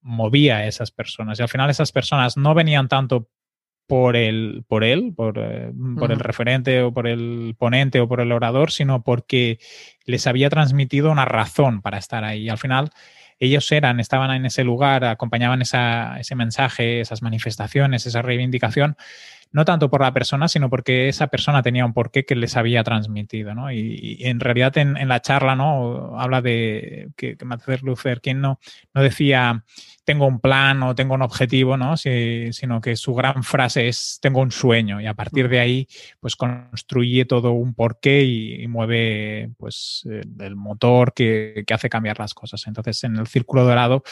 movía 0.00 0.58
a 0.58 0.66
esas 0.66 0.90
personas. 0.90 1.38
Y 1.38 1.42
al 1.42 1.48
final 1.48 1.70
esas 1.70 1.92
personas 1.92 2.36
no 2.36 2.54
venían 2.54 2.88
tanto 2.88 3.28
por 3.86 4.16
el, 4.16 4.64
por 4.66 4.84
él, 4.84 5.12
por, 5.14 5.38
eh, 5.38 5.72
por 5.98 6.10
el 6.10 6.20
referente 6.20 6.82
o 6.82 6.92
por 6.92 7.06
el 7.06 7.54
ponente 7.58 8.00
o 8.00 8.08
por 8.08 8.20
el 8.20 8.32
orador, 8.32 8.70
sino 8.70 9.02
porque 9.02 9.58
les 10.06 10.26
había 10.26 10.50
transmitido 10.50 11.10
una 11.10 11.24
razón 11.24 11.82
para 11.82 11.98
estar 11.98 12.24
ahí. 12.24 12.42
Y 12.44 12.48
al 12.48 12.58
final 12.58 12.90
ellos 13.38 13.70
eran, 13.72 14.00
estaban 14.00 14.30
en 14.30 14.46
ese 14.46 14.64
lugar, 14.64 15.04
acompañaban 15.04 15.62
esa, 15.62 16.18
ese 16.18 16.34
mensaje, 16.34 17.00
esas 17.00 17.22
manifestaciones, 17.22 18.06
esa 18.06 18.22
reivindicación, 18.22 18.96
no 19.52 19.64
tanto 19.64 19.90
por 19.90 20.00
la 20.00 20.12
persona, 20.12 20.48
sino 20.48 20.68
porque 20.70 21.08
esa 21.08 21.28
persona 21.28 21.62
tenía 21.62 21.86
un 21.86 21.92
porqué 21.92 22.24
que 22.24 22.34
les 22.34 22.56
había 22.56 22.82
transmitido, 22.82 23.54
¿no? 23.54 23.70
Y, 23.70 24.18
en 24.20 24.40
realidad 24.40 24.76
en, 24.78 25.08
la 25.08 25.20
charla, 25.20 25.54
¿no? 25.54 26.18
Habla 26.18 26.42
de 26.42 27.10
que, 27.16 27.36
que 27.36 27.44
Martin 27.44 27.76
Luther 27.82 28.20
King 28.20 28.36
no, 28.36 28.58
no 28.94 29.02
decía 29.02 29.64
tengo 30.04 30.26
un 30.26 30.38
plan 30.38 30.82
o 30.82 30.94
tengo 30.94 31.14
un 31.14 31.22
objetivo, 31.22 31.76
¿no? 31.76 31.96
sino 31.96 32.80
que 32.80 32.96
su 32.96 33.14
gran 33.14 33.42
frase 33.42 33.88
es 33.88 34.18
tengo 34.20 34.40
un 34.40 34.50
sueño 34.50 35.00
y 35.00 35.06
a 35.06 35.14
partir 35.14 35.48
de 35.48 35.60
ahí 35.60 35.88
pues 36.20 36.36
construye 36.36 37.24
todo 37.24 37.52
un 37.52 37.74
porqué 37.74 38.22
y, 38.24 38.68
mueve 38.68 39.50
pues 39.56 40.06
el 40.40 40.56
motor 40.56 41.12
que, 41.14 41.64
hace 41.72 41.88
cambiar 41.88 42.18
las 42.18 42.34
cosas. 42.34 42.66
Entonces 42.66 43.02
en 43.04 43.16
el 43.16 43.26
círculo 43.26 43.64
dorado, 43.64 44.02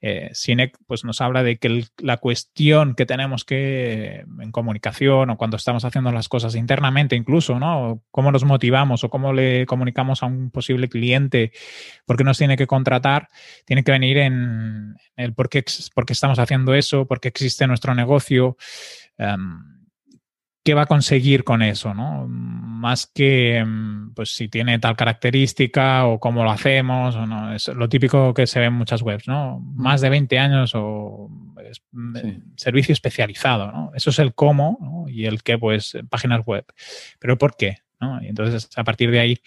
eh, 0.00 0.30
Sinek 0.32 0.78
pues 0.86 1.04
nos 1.04 1.20
habla 1.20 1.42
de 1.42 1.58
que 1.58 1.84
la 1.98 2.16
cuestión 2.16 2.94
que 2.94 3.06
tenemos 3.06 3.44
que 3.44 4.24
en 4.40 4.52
comunicación 4.52 5.30
o 5.30 5.36
cuando 5.36 5.56
estamos 5.56 5.84
haciendo 5.84 6.12
las 6.12 6.28
cosas 6.28 6.54
internamente 6.54 7.16
incluso, 7.16 7.58
¿no? 7.58 8.02
Cómo 8.10 8.32
nos 8.32 8.44
motivamos 8.44 9.04
o 9.04 9.10
cómo 9.10 9.32
le 9.32 9.66
comunicamos 9.66 10.22
a 10.22 10.26
un 10.26 10.50
posible 10.50 10.88
cliente 10.88 11.52
porque 12.06 12.24
nos 12.24 12.38
tiene 12.38 12.56
que 12.56 12.66
contratar, 12.66 13.28
tiene 13.64 13.84
que 13.84 13.92
venir 13.92 14.18
en 14.18 14.96
el 15.16 15.34
por 15.40 15.48
qué, 15.48 16.12
estamos 16.12 16.38
haciendo 16.38 16.74
eso, 16.74 17.06
por 17.06 17.20
qué 17.20 17.28
existe 17.28 17.66
nuestro 17.66 17.94
negocio, 17.94 18.56
em, 19.16 19.62
qué 20.62 20.74
va 20.74 20.82
a 20.82 20.86
conseguir 20.86 21.44
con 21.44 21.62
eso, 21.62 21.94
¿no? 21.94 22.26
Más 22.28 23.06
que 23.06 23.56
em, 23.56 24.12
pues 24.12 24.34
si 24.34 24.48
tiene 24.48 24.78
tal 24.78 24.96
característica 24.96 26.04
o 26.06 26.20
cómo 26.20 26.44
lo 26.44 26.50
hacemos, 26.50 27.16
o 27.16 27.24
no. 27.24 27.54
Es 27.54 27.68
lo 27.68 27.88
típico 27.88 28.34
que 28.34 28.46
se 28.46 28.60
ve 28.60 28.66
en 28.66 28.74
muchas 28.74 29.00
webs, 29.00 29.28
¿no? 29.28 29.60
Más 29.60 30.02
de 30.02 30.10
20 30.10 30.38
años 30.38 30.72
o 30.74 31.30
servicio 32.56 32.92
especializado, 32.92 33.72
¿no? 33.72 33.92
Eso 33.94 34.10
es 34.10 34.18
el 34.18 34.34
cómo 34.34 35.06
y 35.08 35.24
el 35.24 35.42
qué, 35.42 35.56
pues, 35.56 35.96
páginas 36.10 36.44
web. 36.44 36.66
Pero 37.18 37.38
¿por 37.38 37.56
qué? 37.56 37.78
Y 38.22 38.26
entonces, 38.28 38.68
a 38.76 38.84
partir 38.84 39.10
de 39.10 39.20
ahí, 39.20 39.40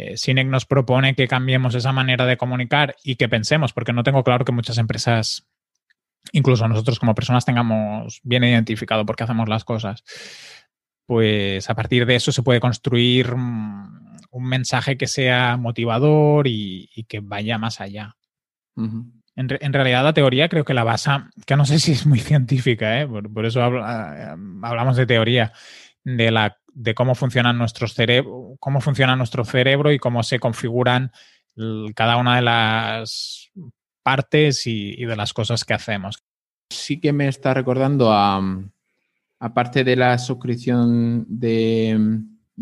eh, 0.00 0.16
Cinec 0.16 0.46
nos 0.46 0.64
propone 0.64 1.16
que 1.16 1.26
cambiemos 1.26 1.74
esa 1.74 1.90
manera 1.90 2.24
de 2.24 2.36
comunicar 2.36 2.94
y 3.02 3.16
que 3.16 3.28
pensemos, 3.28 3.72
porque 3.72 3.92
no 3.92 4.04
tengo 4.04 4.22
claro 4.22 4.44
que 4.44 4.52
muchas 4.52 4.78
empresas, 4.78 5.48
incluso 6.30 6.68
nosotros 6.68 7.00
como 7.00 7.16
personas, 7.16 7.44
tengamos 7.44 8.20
bien 8.22 8.44
identificado 8.44 9.04
por 9.04 9.16
qué 9.16 9.24
hacemos 9.24 9.48
las 9.48 9.64
cosas. 9.64 10.04
Pues 11.04 11.68
a 11.68 11.74
partir 11.74 12.06
de 12.06 12.14
eso 12.14 12.30
se 12.30 12.44
puede 12.44 12.60
construir 12.60 13.34
un 13.34 14.44
mensaje 14.44 14.96
que 14.96 15.08
sea 15.08 15.56
motivador 15.56 16.46
y, 16.46 16.88
que 17.08 17.18
vaya 17.18 17.58
más 17.58 17.80
allá. 17.80 18.14
en, 18.76 19.72
realidad 19.72 20.04
la 20.04 20.14
teoría 20.14 20.48
creo 20.48 20.64
que 20.64 20.74
la 20.74 20.84
basa, 20.84 21.28
que 21.44 21.56
no 21.56 21.64
sé 21.64 21.80
si 21.80 21.90
es 21.90 22.06
muy 22.06 22.20
científica, 22.20 23.00
¿eh? 23.00 23.08
por, 23.08 23.44
eso 23.44 23.66
eh, 23.66 24.36
hablamos 24.62 24.96
de 24.96 25.06
teoría, 25.06 25.52
de 26.04 26.30
la 26.30 26.56
de 26.78 26.94
cómo 26.94 27.16
funcionan 27.16 27.58
nuestros 27.58 27.94
cerebros, 27.94 28.56
cómo 28.60 28.80
funciona 28.80 29.16
nuestro 29.16 29.44
cerebro 29.44 29.90
y 29.90 29.98
cómo 29.98 30.22
se 30.22 30.38
configuran 30.38 31.10
cada 31.96 32.16
una 32.18 32.36
de 32.36 32.42
las 32.42 33.50
partes 34.04 34.64
y, 34.64 35.04
de 35.04 35.16
las 35.16 35.32
cosas 35.32 35.64
que 35.64 35.74
hacemos. 35.74 36.22
Sí 36.70 37.00
que 37.00 37.12
me 37.12 37.26
está 37.26 37.52
recordando 37.52 38.12
a, 38.12 38.40
aparte 39.40 39.82
de 39.82 39.96
la 39.96 40.18
suscripción 40.18 41.26
de, 41.28 42.20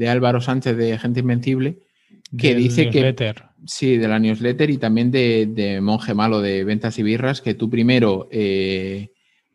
Álvaro 0.09 0.41
Sánchez 0.41 0.79
de 0.79 0.99
Gente 0.99 1.21
Invencible, 1.21 1.81
que 2.39 2.55
dice 2.55 2.89
que... 2.89 3.15
Sí, 3.67 3.99
de 3.99 4.09
la 4.09 4.19
newsletter 4.19 4.71
y 4.71 4.79
también 4.79 5.11
de, 5.11 5.79
Monje 5.83 6.15
Malo 6.15 6.41
de 6.41 6.65
Ventas 6.65 6.99
y 6.99 7.03
Birras, 7.03 7.43
que 7.43 7.53
tú 7.53 7.69
primero 7.69 8.29
eh, 8.31 9.11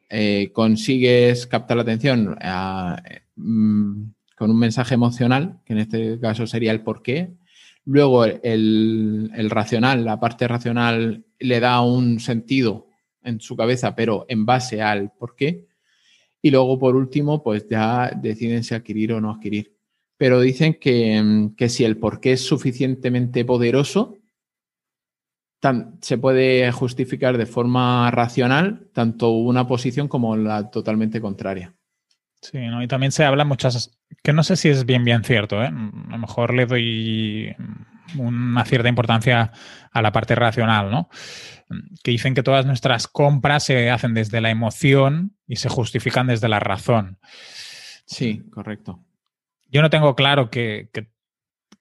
eh, 0.09 0.51
consigues 0.53 1.47
captar 1.47 1.77
la 1.77 1.83
atención 1.83 2.37
a, 2.41 3.01
mm, 3.37 4.03
con 4.41 4.49
un 4.49 4.57
mensaje 4.57 4.95
emocional, 4.95 5.59
que 5.65 5.73
en 5.73 5.79
este 5.79 6.19
caso 6.19 6.47
sería 6.47 6.71
el 6.71 6.81
por 6.81 7.03
qué. 7.03 7.29
Luego 7.85 8.25
el, 8.25 9.29
racional, 9.51 10.03
la 10.03 10.19
parte 10.19 10.47
racional 10.47 11.25
le 11.37 11.59
da 11.59 11.81
un 11.81 12.19
sentido 12.19 12.87
en 13.21 13.39
su 13.39 13.55
cabeza, 13.55 13.93
pero 13.95 14.25
en 14.29 14.47
base 14.47 14.81
al 14.81 15.11
por 15.11 15.35
qué. 15.35 15.67
Y 16.41 16.49
luego, 16.49 16.79
por 16.79 16.95
último, 16.95 17.43
pues 17.43 17.67
ya 17.69 18.17
deciden 18.19 18.63
si 18.63 18.73
adquirir 18.73 19.13
o 19.13 19.21
no 19.21 19.29
adquirir. 19.29 19.75
Pero 20.17 20.41
dicen 20.41 20.73
que, 20.73 21.69
si 21.69 21.85
el 21.85 21.97
por 21.97 22.19
qué 22.19 22.31
es 22.31 22.41
suficientemente 22.41 23.45
poderoso, 23.45 24.17
se 26.01 26.17
puede 26.17 26.71
justificar 26.71 27.37
de 27.37 27.45
forma 27.45 28.09
racional 28.09 28.87
tanto 28.91 29.29
una 29.29 29.67
posición 29.67 30.07
como 30.07 30.35
la 30.35 30.71
totalmente 30.71 31.21
contraria. 31.21 31.75
Sí, 32.41 32.57
¿no? 32.57 32.81
y 32.81 32.87
también 32.87 33.11
se 33.11 33.23
habla 33.23 33.45
muchas, 33.45 33.99
que 34.23 34.33
no 34.33 34.43
sé 34.43 34.55
si 34.55 34.69
es 34.69 34.85
bien, 34.85 35.03
bien 35.03 35.23
cierto, 35.23 35.61
¿eh? 35.63 35.67
a 35.67 35.71
lo 36.11 36.17
mejor 36.17 36.53
le 36.53 36.65
doy 36.65 37.55
una 38.17 38.65
cierta 38.65 38.89
importancia 38.89 39.51
a 39.91 40.01
la 40.01 40.11
parte 40.11 40.35
racional, 40.35 40.89
¿no? 40.89 41.09
Que 42.03 42.11
dicen 42.11 42.33
que 42.33 42.43
todas 42.43 42.65
nuestras 42.65 43.07
compras 43.07 43.63
se 43.63 43.89
hacen 43.89 44.13
desde 44.13 44.41
la 44.41 44.49
emoción 44.49 45.37
y 45.47 45.57
se 45.57 45.69
justifican 45.69 46.27
desde 46.27 46.49
la 46.49 46.59
razón. 46.59 47.19
Sí, 48.05 48.43
correcto. 48.51 49.05
Yo 49.69 49.81
no 49.81 49.89
tengo 49.89 50.15
claro 50.15 50.49
que, 50.49 50.89
que 50.91 51.11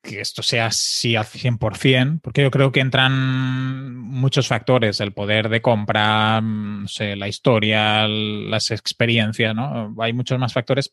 que 0.02 0.21
esto 0.21 0.42
sea 0.42 0.66
así 0.66 1.14
al 1.14 1.26
100%, 1.26 2.21
porque 2.23 2.42
yo 2.42 2.50
creo 2.50 2.73
que 2.73 2.80
entran 2.80 3.97
muchos 3.97 4.49
factores, 4.49 5.00
el 5.00 5.12
poder 5.12 5.49
de 5.49 5.61
compra, 5.61 6.40
mm, 6.40 6.87
la 7.16 7.28
historia, 7.28 8.09
las 8.09 8.71
experiencias, 8.71 9.54
¿no? 9.54 9.95
Hay 10.00 10.12
muchos 10.12 10.38
más 10.38 10.52
factores, 10.52 10.92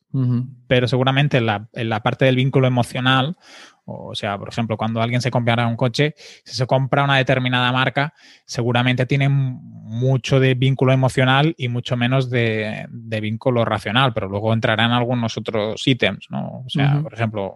pero 0.67 0.87
seguramente 0.87 1.37
en 1.37 1.45
la, 1.45 1.67
en 1.73 1.89
la, 1.89 2.01
parte 2.01 2.25
del 2.25 2.35
vínculo 2.35 2.67
emocional, 2.67 3.37
o 3.85 4.13
sea, 4.13 4.37
por 4.37 4.49
ejemplo, 4.49 4.75
cuando 4.75 5.01
alguien 5.01 5.21
se 5.21 5.31
compra 5.31 5.65
un 5.65 5.77
coche, 5.77 6.13
si 6.17 6.55
se 6.55 6.67
compra 6.67 7.05
una 7.05 7.17
determinada 7.17 7.71
marca, 7.71 8.13
seguramente 8.45 9.05
tiene 9.05 9.29
mucho 9.29 10.41
de 10.41 10.55
vínculo 10.55 10.91
emocional 10.91 11.55
y 11.57 11.69
mucho 11.69 11.95
menos 11.95 12.29
de, 12.29 12.85
de 12.89 13.21
vínculo 13.21 13.63
racional, 13.63 14.13
pero 14.13 14.27
luego 14.27 14.53
entrarán 14.53 14.91
algunos 14.91 15.37
otros 15.37 15.87
ítems, 15.87 16.27
¿no? 16.29 16.63
O 16.65 16.69
sea, 16.69 16.99
por 17.01 17.13
ejemplo, 17.13 17.55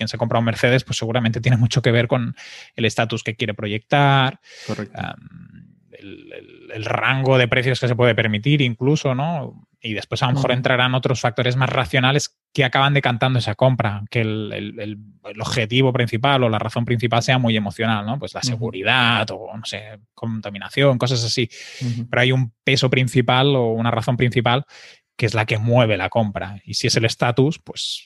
quien 0.00 0.08
se 0.08 0.16
compra 0.16 0.38
un 0.38 0.46
Mercedes, 0.46 0.82
pues 0.82 0.96
seguramente 0.96 1.42
tiene 1.42 1.58
mucho 1.58 1.82
que 1.82 1.90
ver 1.90 2.08
con 2.08 2.34
el 2.74 2.84
estatus 2.86 3.22
que 3.22 3.36
quiere 3.36 3.52
proyectar. 3.52 4.40
el, 5.92 6.84
rango 6.86 7.36
de 7.36 7.48
precios 7.48 7.78
que 7.78 7.88
se 7.88 7.94
puede 7.94 8.14
permitir 8.14 8.62
incluso, 8.62 9.14
¿no? 9.14 9.68
Y 9.82 9.92
después 9.92 10.22
a 10.22 10.28
lo 10.28 10.32
mejor 10.32 10.52
entrarán 10.52 10.94
otros 10.94 11.20
factores 11.20 11.56
más 11.56 11.68
racionales 11.68 12.38
que 12.54 12.64
acaban 12.64 12.94
decantando 12.94 13.38
esa 13.38 13.54
compra, 13.54 14.02
que 14.10 14.22
el, 14.22 14.98
objetivo 15.38 15.92
principal 15.92 16.42
o 16.42 16.48
la 16.48 16.58
razón 16.58 16.86
principal 16.86 17.22
sea 17.22 17.36
muy 17.36 17.56
emocional, 17.58 18.06
¿no? 18.06 18.18
Pues 18.18 18.32
la 18.32 18.42
seguridad 18.42 19.30
o, 19.30 19.54
no 19.54 19.64
sé, 19.66 19.98
contaminación, 20.14 20.96
cosas 20.96 21.22
así. 21.22 21.50
Pero 22.08 22.22
hay 22.22 22.32
un 22.32 22.54
peso 22.64 22.88
principal 22.88 23.54
o 23.54 23.72
una 23.72 23.90
razón 23.90 24.16
principal 24.16 24.64
que 25.20 25.26
es 25.26 25.34
la 25.34 25.44
que 25.44 25.58
mueve 25.58 25.98
la 25.98 26.08
compra. 26.08 26.62
Y 26.64 26.72
si 26.72 26.86
es 26.86 26.96
el 26.96 27.04
estatus, 27.04 27.58
pues, 27.58 28.04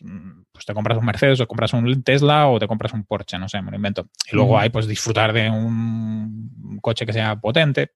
pues 0.50 0.66
te 0.66 0.74
compras 0.74 0.98
un 0.98 1.04
Mercedes 1.04 1.40
o 1.40 1.46
compras 1.46 1.72
un 1.72 2.02
Tesla 2.02 2.48
o 2.48 2.58
te 2.58 2.66
compras 2.66 2.92
un 2.92 3.04
Porsche, 3.04 3.38
no 3.38 3.48
sé, 3.48 3.62
me 3.62 3.70
lo 3.70 3.76
invento. 3.76 4.08
Y 4.32 4.34
luego 4.34 4.58
hay 4.58 4.70
pues 4.70 4.88
disfrutar 4.88 5.32
de 5.32 5.48
un 5.48 6.80
coche 6.82 7.06
que 7.06 7.12
sea 7.12 7.36
potente 7.36 7.92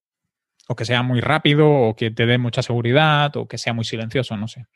o 0.69 0.77
que 0.77 0.85
sea 0.85 1.03
muy 1.03 1.21
rápido 1.21 1.69
o 1.69 1.97
que 1.97 2.13
te 2.13 2.27
dé 2.27 2.39
mucha 2.39 2.63
seguridad 2.63 3.37
o 3.37 3.49
que 3.49 3.59
sea 3.59 3.73
muy 3.73 3.85
silencioso, 3.85 4.37
no 4.37 4.47
sé. 4.47 4.67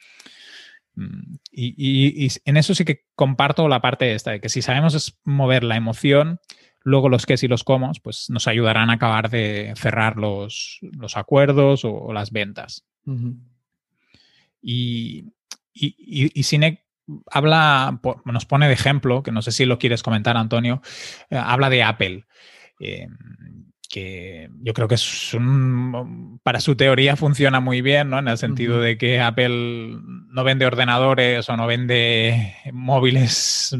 Mm, 0.96 1.36
y, 1.52 2.28
en 2.44 2.56
eso 2.56 2.74
sí 2.74 2.84
que 2.84 3.04
comparto 3.14 3.68
la 3.68 3.80
parte 3.80 4.12
esta, 4.12 4.32
de 4.32 4.40
que 4.40 4.48
si 4.48 4.60
sabemos 4.60 5.20
mover 5.22 5.62
la 5.62 5.76
emoción, 5.76 6.40
luego 6.82 7.08
los 7.08 7.26
qué 7.26 7.36
y 7.40 7.46
los 7.46 7.62
cómo, 7.62 7.92
pues 8.02 8.28
nos 8.28 8.48
ayudarán 8.48 8.90
a 8.90 8.94
acabar 8.94 9.30
de 9.30 9.72
cerrar 9.76 10.16
los, 10.16 10.80
acuerdos 11.14 11.84
o, 11.84 12.12
las 12.12 12.32
ventas. 12.32 12.84
Y, 14.62 15.24
y, 15.74 16.42
habla, 17.30 18.00
nos 18.24 18.46
pone 18.46 18.68
de 18.68 18.74
ejemplo, 18.74 19.22
que 19.22 19.32
no 19.32 19.42
sé 19.42 19.52
si 19.52 19.64
lo 19.64 19.78
quieres 19.78 20.02
comentar, 20.02 20.36
Antonio, 20.36 20.82
eh, 21.30 21.36
habla 21.36 21.68
de 21.68 21.82
Apple. 21.82 22.26
Eh, 22.80 23.08
que 23.92 24.48
yo 24.62 24.72
creo 24.72 24.88
que 24.88 24.94
es 24.94 25.34
un, 25.34 26.40
para 26.42 26.60
su 26.60 26.76
teoría 26.76 27.14
funciona 27.14 27.60
muy 27.60 27.82
bien, 27.82 28.08
¿no? 28.08 28.18
En 28.18 28.28
el 28.28 28.38
sentido 28.38 28.80
de 28.80 28.96
que 28.96 29.20
Apple 29.20 29.98
no 30.28 30.44
vende 30.44 30.64
ordenadores 30.64 31.46
o 31.50 31.56
no 31.58 31.66
vende 31.66 32.56
móviles 32.72 33.76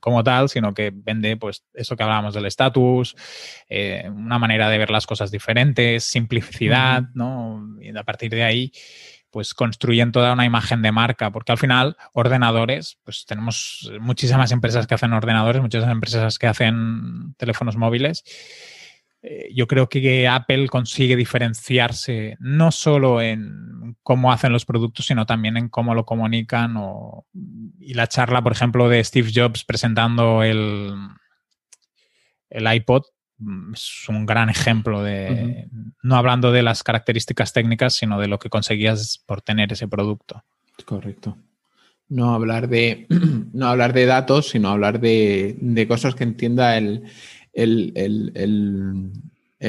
como 0.00 0.22
tal, 0.22 0.48
sino 0.48 0.72
que 0.72 0.92
vende 0.94 1.36
pues 1.36 1.64
eso 1.74 1.96
que 1.96 2.04
hablábamos 2.04 2.34
del 2.34 2.46
estatus, 2.46 3.16
eh, 3.68 4.08
una 4.08 4.38
manera 4.38 4.68
de 4.68 4.78
ver 4.78 4.90
las 4.90 5.06
cosas 5.06 5.32
diferentes, 5.32 6.04
simplicidad, 6.04 7.02
¿no? 7.14 7.76
Y 7.80 7.96
a 7.96 8.04
partir 8.04 8.30
de 8.30 8.44
ahí, 8.44 8.72
pues 9.30 9.54
construyen 9.54 10.12
toda 10.12 10.32
una 10.32 10.44
imagen 10.44 10.82
de 10.82 10.92
marca, 10.92 11.30
porque 11.30 11.52
al 11.52 11.58
final 11.58 11.96
ordenadores, 12.12 12.98
pues 13.04 13.26
tenemos 13.26 13.90
muchísimas 14.00 14.52
empresas 14.52 14.86
que 14.86 14.94
hacen 14.94 15.12
ordenadores, 15.12 15.62
muchas 15.62 15.88
empresas 15.88 16.38
que 16.38 16.46
hacen 16.46 17.34
teléfonos 17.36 17.76
móviles 17.76 18.24
eh, 19.28 19.48
yo 19.52 19.66
creo 19.66 19.88
que 19.88 20.28
Apple 20.28 20.68
consigue 20.68 21.16
diferenciarse 21.16 22.36
no 22.38 22.70
solo 22.70 23.20
en 23.20 23.96
cómo 24.04 24.30
hacen 24.30 24.52
los 24.52 24.64
productos, 24.64 25.06
sino 25.06 25.26
también 25.26 25.56
en 25.56 25.68
cómo 25.68 25.96
lo 25.96 26.04
comunican. 26.04 26.76
y 27.80 27.94
la 27.94 28.06
charla, 28.06 28.40
por 28.40 28.52
ejemplo, 28.52 28.88
de 28.88 29.02
Steve 29.02 29.32
Jobs 29.34 29.64
presentando 29.64 30.44
el, 30.44 30.94
el 32.50 32.72
iPod 32.72 33.02
es 33.72 34.08
un 34.08 34.24
gran 34.24 34.48
ejemplo 34.48 35.02
de, 35.02 35.68
no 36.02 36.16
hablando 36.16 36.52
de 36.52 36.62
las 36.62 36.82
características 36.82 37.52
técnicas, 37.52 37.94
sino 37.94 38.18
de 38.18 38.28
lo 38.28 38.38
que 38.38 38.48
conseguías 38.48 39.22
por 39.26 39.42
tener 39.42 39.72
ese 39.72 39.88
producto. 39.88 40.42
Correcto. 40.84 41.36
No 42.08 42.34
hablar 42.34 42.68
de, 42.68 43.06
no 43.52 43.66
hablar 43.66 43.92
de 43.92 44.06
datos, 44.06 44.50
sino 44.50 44.68
hablar 44.68 45.00
de, 45.00 45.56
de 45.60 45.88
cosas 45.88 46.14
que 46.14 46.24
entienda 46.24 46.76
el, 46.76 47.04
el, 47.56 49.12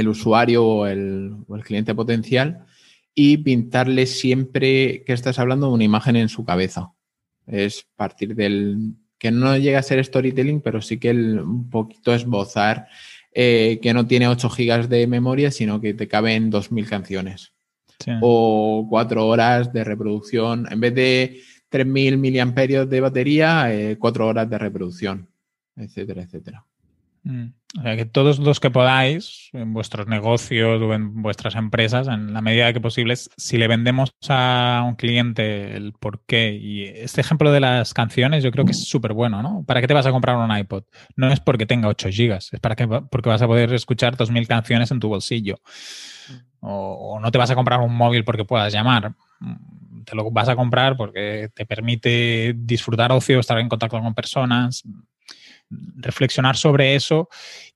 usuario 0.07 0.65
o 0.65 0.87
el, 0.87 1.37
cliente 1.63 1.95
potencial 1.95 2.65
y 3.13 3.37
pintarle 3.37 4.05
siempre 4.05 5.03
que 5.03 5.13
estás 5.13 5.39
hablando 5.39 5.71
una 5.71 5.83
imagen 5.83 6.15
en 6.15 6.29
su 6.29 6.45
cabeza. 6.45 6.91
Es 7.47 7.87
partir 7.95 8.35
del 8.35 8.93
que 9.17 9.31
no 9.31 9.57
llega 9.57 9.79
a 9.79 9.83
ser 9.83 10.03
storytelling, 10.03 10.61
pero 10.61 10.81
sí 10.81 10.99
que 10.99 11.11
un 11.11 11.69
poquito 11.69 12.13
esbozar 12.13 12.87
eh, 13.33 13.79
que 13.81 13.93
no 13.93 14.07
tiene 14.07 14.27
8 14.27 14.49
gigas 14.49 14.89
de 14.89 15.07
memoria, 15.07 15.51
sino 15.51 15.79
que 15.81 15.93
te 15.93 16.07
caben 16.07 16.51
2.000 16.51 16.87
canciones. 16.87 17.53
O 18.21 18.87
4 18.89 19.27
horas 19.27 19.73
de 19.73 19.83
reproducción. 19.83 20.67
En 20.71 20.79
vez 20.79 20.93
de 20.93 21.41
3.000 21.71 22.17
miliamperios 22.17 22.89
de 22.89 23.01
batería, 23.01 23.69
4 23.99 24.23
eh, 24.23 24.27
horas 24.27 24.49
de 24.49 24.57
reproducción, 24.57 25.27
etcétera, 25.75 26.21
etcétera. 26.21 26.65
Mm. 27.27 27.53
O 27.77 27.81
sea, 27.81 27.97
que 27.97 28.05
todos 28.05 28.39
los 28.39 28.61
que 28.61 28.71
podáis, 28.71 29.49
en 29.51 29.73
vuestros 29.73 30.07
negocios 30.07 30.81
o 30.81 30.93
en 30.93 31.21
vuestras 31.21 31.55
empresas, 31.55 32.07
en 32.07 32.33
la 32.33 32.41
medida 32.41 32.71
que 32.71 32.79
posible, 32.79 33.15
si 33.15 33.57
le 33.57 33.67
vendemos 33.67 34.13
a 34.29 34.83
un 34.87 34.95
cliente 34.95 35.75
el 35.75 35.91
por 35.91 36.23
qué, 36.25 36.53
y 36.53 36.85
este 36.85 37.19
ejemplo 37.19 37.51
de 37.51 37.59
las 37.59 37.93
canciones 37.93 38.43
yo 38.43 38.51
creo 38.51 38.63
que 38.63 38.71
es 38.71 38.87
súper 38.87 39.11
bueno, 39.11 39.43
¿no? 39.43 39.63
¿Para 39.67 39.81
qué 39.81 39.87
te 39.87 39.93
vas 39.93 40.05
a 40.05 40.11
comprar 40.11 40.37
un 40.37 40.57
iPod? 40.57 40.85
No 41.17 41.27
es 41.29 41.41
porque 41.41 41.65
tenga 41.65 41.89
8 41.89 42.09
gigas, 42.09 42.49
es 42.53 42.59
para 42.61 42.75
que, 42.75 42.87
porque 42.87 43.29
vas 43.29 43.41
a 43.41 43.47
poder 43.47 43.73
escuchar 43.73 44.15
2.000 44.15 44.47
canciones 44.47 44.89
en 44.91 44.99
tu 45.01 45.09
bolsillo. 45.09 45.59
O, 46.61 47.15
o 47.15 47.19
no 47.19 47.31
te 47.31 47.37
vas 47.37 47.51
a 47.51 47.55
comprar 47.55 47.81
un 47.81 47.95
móvil 47.95 48.23
porque 48.23 48.45
puedas 48.45 48.71
llamar 48.71 49.13
te 50.05 50.15
lo 50.15 50.31
vas 50.31 50.47
a 50.47 50.55
comprar 50.55 50.95
porque 50.95 51.49
te 51.53 51.65
permite 51.65 52.55
disfrutar 52.55 53.11
ocio, 53.11 53.39
estar 53.39 53.59
en 53.59 53.67
contacto 53.67 53.99
con 53.99 54.13
personas, 54.13 54.83
reflexionar 55.69 56.55
sobre 56.55 56.95
eso 56.95 57.29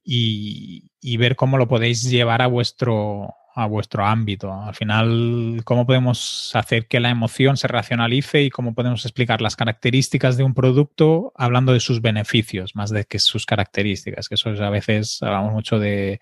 y, 0.03 0.83
ver 1.17 1.35
cómo 1.35 1.57
lo 1.57 1.67
podéis 1.67 2.09
llevar 2.09 2.41
a 2.41 2.47
vuestro, 2.47 3.35
a 3.53 3.65
vuestro 3.65 4.05
ámbito. 4.05 4.53
Al 4.53 4.75
final, 4.75 5.61
cómo 5.65 5.85
podemos 5.85 6.51
hacer 6.55 6.87
que 6.87 6.99
la 6.99 7.09
emoción 7.09 7.57
se 7.57 7.67
racionalice 7.67 8.43
y 8.43 8.49
cómo 8.49 8.73
podemos 8.73 9.05
explicar 9.05 9.41
las 9.41 9.55
características 9.55 10.37
de 10.37 10.43
un 10.43 10.53
producto 10.53 11.33
hablando 11.35 11.73
de 11.73 11.79
sus 11.79 12.01
beneficios, 12.01 12.75
más 12.75 12.89
de 12.89 13.05
que 13.05 13.19
sus 13.19 13.45
características, 13.45 14.29
que 14.29 14.35
eso 14.35 14.51
es 14.51 14.61
a 14.61 14.69
veces 14.69 15.21
hablamos 15.21 15.53
mucho 15.53 15.79
de 15.79 16.19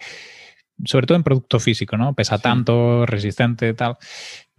sobre 0.86 1.08
todo 1.08 1.16
en 1.16 1.24
producto 1.24 1.60
físico, 1.60 1.98
¿no? 1.98 2.14
Pesa 2.14 2.38
tanto, 2.38 3.06
resistente, 3.06 3.74
tal, 3.74 3.98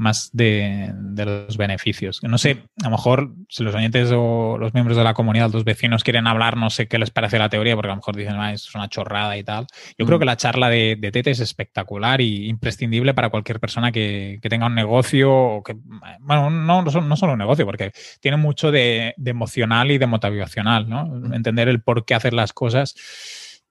más 0.01 0.31
de, 0.33 0.93
los 1.17 1.57
beneficios. 1.57 2.23
No 2.23 2.39
sé, 2.39 2.65
a 2.81 2.85
lo 2.85 2.91
mejor 2.91 3.35
si 3.49 3.63
los 3.63 3.75
oyentes 3.75 4.11
o 4.15 4.57
los 4.59 4.73
miembros 4.73 4.97
de 4.97 5.05
la 5.05 5.15
comunidad, 5.15 5.51
los 5.53 5.65
vecinos 5.65 6.03
quieren 6.03 6.27
hablar, 6.27 6.57
no 6.57 6.71
sé 6.71 6.89
qué 6.89 6.99
les 6.99 7.11
parece 7.11 7.39
la 7.39 7.49
teoría, 7.49 7.75
porque 7.75 7.89
a 7.89 7.93
lo 7.93 7.97
mejor 7.97 8.17
dicen, 8.17 8.35
ah, 8.37 8.53
esto 8.53 8.71
es 8.71 8.75
una 8.75 8.89
chorrada 8.89 9.37
y 9.37 9.45
tal. 9.45 9.67
Yo 9.99 10.07
creo 10.07 10.19
mm. 10.19 10.21
que 10.21 10.27
la 10.27 10.37
charla 10.37 10.71
de, 10.71 10.97
de, 10.99 11.13
Tete 11.13 11.31
es 11.31 11.41
espectacular 11.41 12.21
y 12.21 12.49
imprescindible 12.49 13.15
para 13.15 13.29
cualquier 13.29 13.61
persona 13.61 13.93
que, 13.93 14.39
tenga 14.49 14.67
un 14.67 14.75
negocio 14.75 15.33
o 15.33 15.63
que, 15.63 15.77
bueno, 16.21 16.51
no, 16.51 16.83
no 16.83 17.17
solo 17.17 17.33
un 17.33 17.39
negocio, 17.39 17.65
porque 17.67 17.93
tiene 18.21 18.37
mucho 18.37 18.73
de, 18.73 19.15
emocional 19.25 19.91
y 19.91 19.99
de 19.99 20.07
motivacional, 20.07 20.89
¿no? 20.89 21.07
Mm. 21.07 21.35
Entender 21.35 21.69
el 21.69 21.83
por 21.83 22.05
qué 22.05 22.15
hacer 22.15 22.33
las 22.33 22.53
cosas 22.53 22.95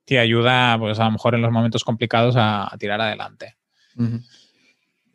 te 0.10 0.18
ayuda, 0.18 0.76
pues 0.80 1.00
a 1.00 1.06
lo 1.06 1.12
mejor 1.12 1.36
en 1.36 1.44
los 1.44 1.52
momentos 1.52 1.84
complicados 1.84 2.34
a, 2.36 2.76
tirar 2.80 3.00
adelante. 3.00 3.58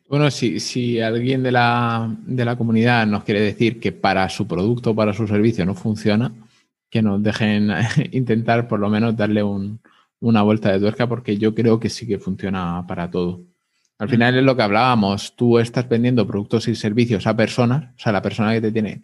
Bueno, 0.07 0.31
si, 0.31 0.61
si 0.61 1.01
alguien 1.01 1.43
de 1.43 1.51
la, 1.51 2.09
de 2.25 2.45
la, 2.45 2.55
comunidad 2.55 3.05
nos 3.05 3.25
quiere 3.25 3.41
decir 3.41 3.81
que 3.81 3.91
para 3.91 4.29
su 4.29 4.47
producto 4.47 4.91
o 4.91 4.95
para 4.95 5.11
su 5.11 5.27
servicio 5.27 5.65
no 5.65 5.75
funciona, 5.75 6.31
que 6.89 7.01
nos 7.01 7.21
dejen 7.21 7.71
intentar 8.13 8.69
por 8.69 8.79
lo 8.79 8.89
menos 8.89 9.17
darle 9.17 9.43
una 9.43 10.41
vuelta 10.43 10.71
de 10.71 10.79
tuerca 10.79 11.09
porque 11.09 11.37
yo 11.37 11.53
creo 11.53 11.77
que 11.77 11.89
sí 11.89 12.07
que 12.07 12.17
funciona 12.17 12.85
para 12.87 13.11
todo. 13.11 13.41
Al 13.97 14.07
final 14.07 14.37
es 14.37 14.43
lo 14.45 14.55
que 14.55 14.63
hablábamos, 14.63 15.35
tú 15.35 15.59
estás 15.59 15.89
vendiendo 15.89 16.25
productos 16.25 16.69
y 16.69 16.75
servicios 16.75 17.27
a 17.27 17.35
personas, 17.35 17.93
o 17.97 17.99
sea, 17.99 18.13
la 18.13 18.21
persona 18.21 18.53
que 18.53 18.61
te 18.61 18.71
tiene, 18.71 19.01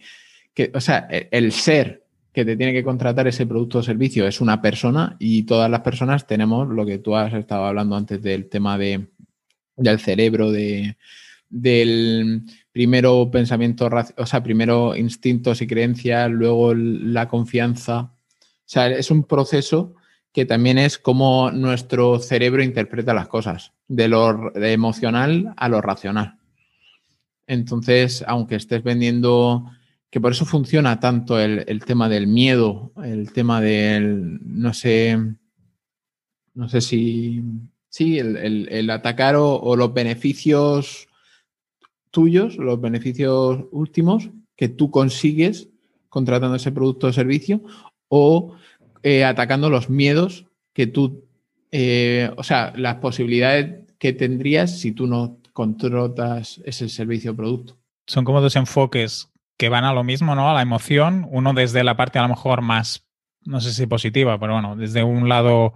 que, 0.54 0.72
o 0.74 0.80
sea, 0.80 1.10
el 1.10 1.52
ser 1.52 2.01
que 2.34 2.46
te 2.46 2.56
tiene 2.56 2.74
que 2.74 2.84
contratar 2.84 3.28
ese 3.28 3.46
producto 3.46 3.80
o 3.80 3.84
servicio 3.84 4.26
es 4.26 4.40
una 4.40 4.62
persona 4.62 5.16
y 5.20 5.44
todas 5.44 5.70
las 5.70 5.82
personas 5.82 6.28
tenemos 6.28 6.68
lo 6.70 6.86
que 6.86 6.98
tú 6.98 7.16
has 7.16 7.34
estado 7.34 7.66
hablando 7.66 7.96
antes 7.96 8.22
del 8.22 8.48
tema 8.48 8.78
de, 8.78 9.08
del 9.76 10.00
cerebro, 10.00 10.52
de, 10.52 10.98
del 11.50 12.44
primero 12.72 13.30
pensamiento, 13.30 13.90
o 14.18 14.26
sea, 14.26 14.42
primero 14.42 14.96
instintos 14.96 15.62
y 15.62 15.68
creencias, 15.68 16.32
luego 16.32 16.74
la 16.74 17.28
confianza. 17.28 18.00
O 18.00 18.64
sea, 18.66 18.88
es 18.88 19.12
un 19.12 19.26
proceso 19.26 19.96
que 20.32 20.46
también 20.46 20.78
es 20.78 20.98
como 20.98 21.52
nuestro 21.52 22.20
cerebro 22.20 22.64
interpreta 22.64 23.14
las 23.14 23.28
cosas, 23.28 23.74
de 23.90 24.08
lo 24.08 24.56
emocional 24.56 25.54
a 25.58 25.68
lo 25.68 25.82
racional. 25.82 26.38
Entonces, 27.48 28.24
aunque 28.26 28.56
estés 28.56 28.82
vendiendo 28.82 29.70
que 30.12 30.20
por 30.20 30.34
eso 30.34 30.46
funciona 30.46 31.00
tanto 31.00 31.40
el, 31.40 31.86
tema 31.86 32.10
del 32.10 32.28
miedo, 32.28 32.92
el 33.02 33.32
tema 33.32 33.62
del, 33.62 34.40
no 34.44 34.74
sé, 34.74 35.18
no 36.54 36.68
sé 36.68 36.82
si, 36.82 37.42
sí, 37.88 38.20
el, 38.20 38.90
atacar 38.90 39.38
o, 39.38 39.76
los 39.78 39.94
beneficios 39.94 41.08
tuyos, 42.12 42.58
los 42.58 42.82
beneficios 42.82 43.64
últimos 43.72 44.30
que 44.58 44.68
tú 44.68 44.92
consigues 44.92 45.70
contratando 46.10 46.58
ese 46.58 46.74
producto 46.74 47.08
o 47.08 47.14
servicio 47.14 47.62
o 48.10 48.54
eh, 49.04 49.24
atacando 49.24 49.70
los 49.70 49.90
miedos 49.90 50.46
que 50.74 50.88
tú, 50.88 51.24
eh, 51.72 52.30
o 52.36 52.44
sea, 52.44 52.74
las 52.76 52.96
posibilidades 52.96 53.86
que 53.98 54.12
tendrías 54.12 54.78
si 54.78 54.92
tú 54.92 55.08
no 55.08 55.38
contratas 55.54 56.62
ese 56.66 56.90
servicio 56.90 57.32
o 57.32 57.36
producto. 57.36 57.78
Son 58.08 58.26
como 58.26 58.42
dos 58.42 58.58
enfoques 58.58 59.31
que 59.62 59.70
van 59.70 59.84
a 59.84 59.94
lo 59.94 60.04
mismo, 60.04 60.34
¿no? 60.34 60.50
A 60.50 60.56
la 60.56 60.64
emoción, 60.64 61.28
uno 61.30 61.54
desde 61.54 61.84
la 61.84 61.96
parte 61.96 62.18
a 62.18 62.24
lo 62.24 62.30
mejor 62.30 62.64
más, 62.64 63.08
no 63.42 63.62
sé 63.62 63.72
si 63.72 63.86
positiva, 63.86 64.40
pero 64.40 64.54
bueno, 64.54 64.76
desde 64.76 65.04
un 65.04 65.30
lado 65.30 65.76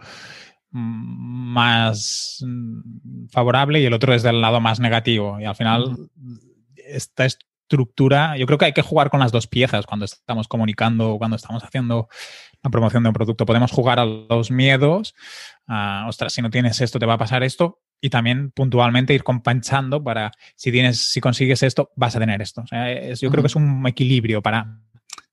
mm, 0.72 1.54
más 1.54 2.44
mm, 2.44 3.28
favorable 3.28 3.80
y 3.80 3.86
el 3.86 3.94
otro 3.94 4.14
desde 4.14 4.30
el 4.30 4.42
lado 4.42 4.60
más 4.60 4.80
negativo. 4.80 5.40
Y 5.40 5.46
al 5.46 5.56
final, 5.56 6.10
esta 6.76 7.26
estructura, 7.26 8.36
yo 8.38 8.48
creo 8.48 8.58
que 8.58 8.66
hay 8.66 8.74
que 8.74 8.82
jugar 8.82 9.12
con 9.12 9.20
las 9.20 9.32
dos 9.32 9.46
piezas 9.46 9.86
cuando 9.86 10.06
estamos 10.06 10.48
comunicando, 10.48 11.20
cuando 11.20 11.36
estamos 11.36 11.64
haciendo 11.64 12.10
la 12.64 12.72
promoción 12.72 13.04
de 13.04 13.10
un 13.10 13.14
producto. 13.14 13.46
Podemos 13.46 13.72
jugar 13.72 14.00
a 14.00 14.06
los 14.06 14.50
miedos, 14.50 15.14
ostras, 16.08 16.34
si 16.34 16.42
no 16.42 16.50
tienes 16.50 16.82
esto, 16.82 16.98
te 16.98 17.06
va 17.06 17.14
a 17.14 17.20
pasar 17.20 17.44
esto, 17.44 17.84
y 18.02 18.10
también 18.10 18.52
puntualmente 18.52 19.14
ir 19.14 19.24
compensando 19.24 20.04
para 20.04 20.32
si 20.56 20.72
tienes, 20.72 21.00
si 21.00 21.22
consigues 21.22 21.64
esto, 21.64 21.92
vas 21.96 22.16
a 22.16 22.20
tener 22.20 22.42
esto. 22.42 22.64
yo 22.70 23.32
creo 23.32 23.44
que 23.44 23.48
es 23.48 23.56
un 23.56 23.86
equilibrio 23.88 24.42
para 24.42 24.80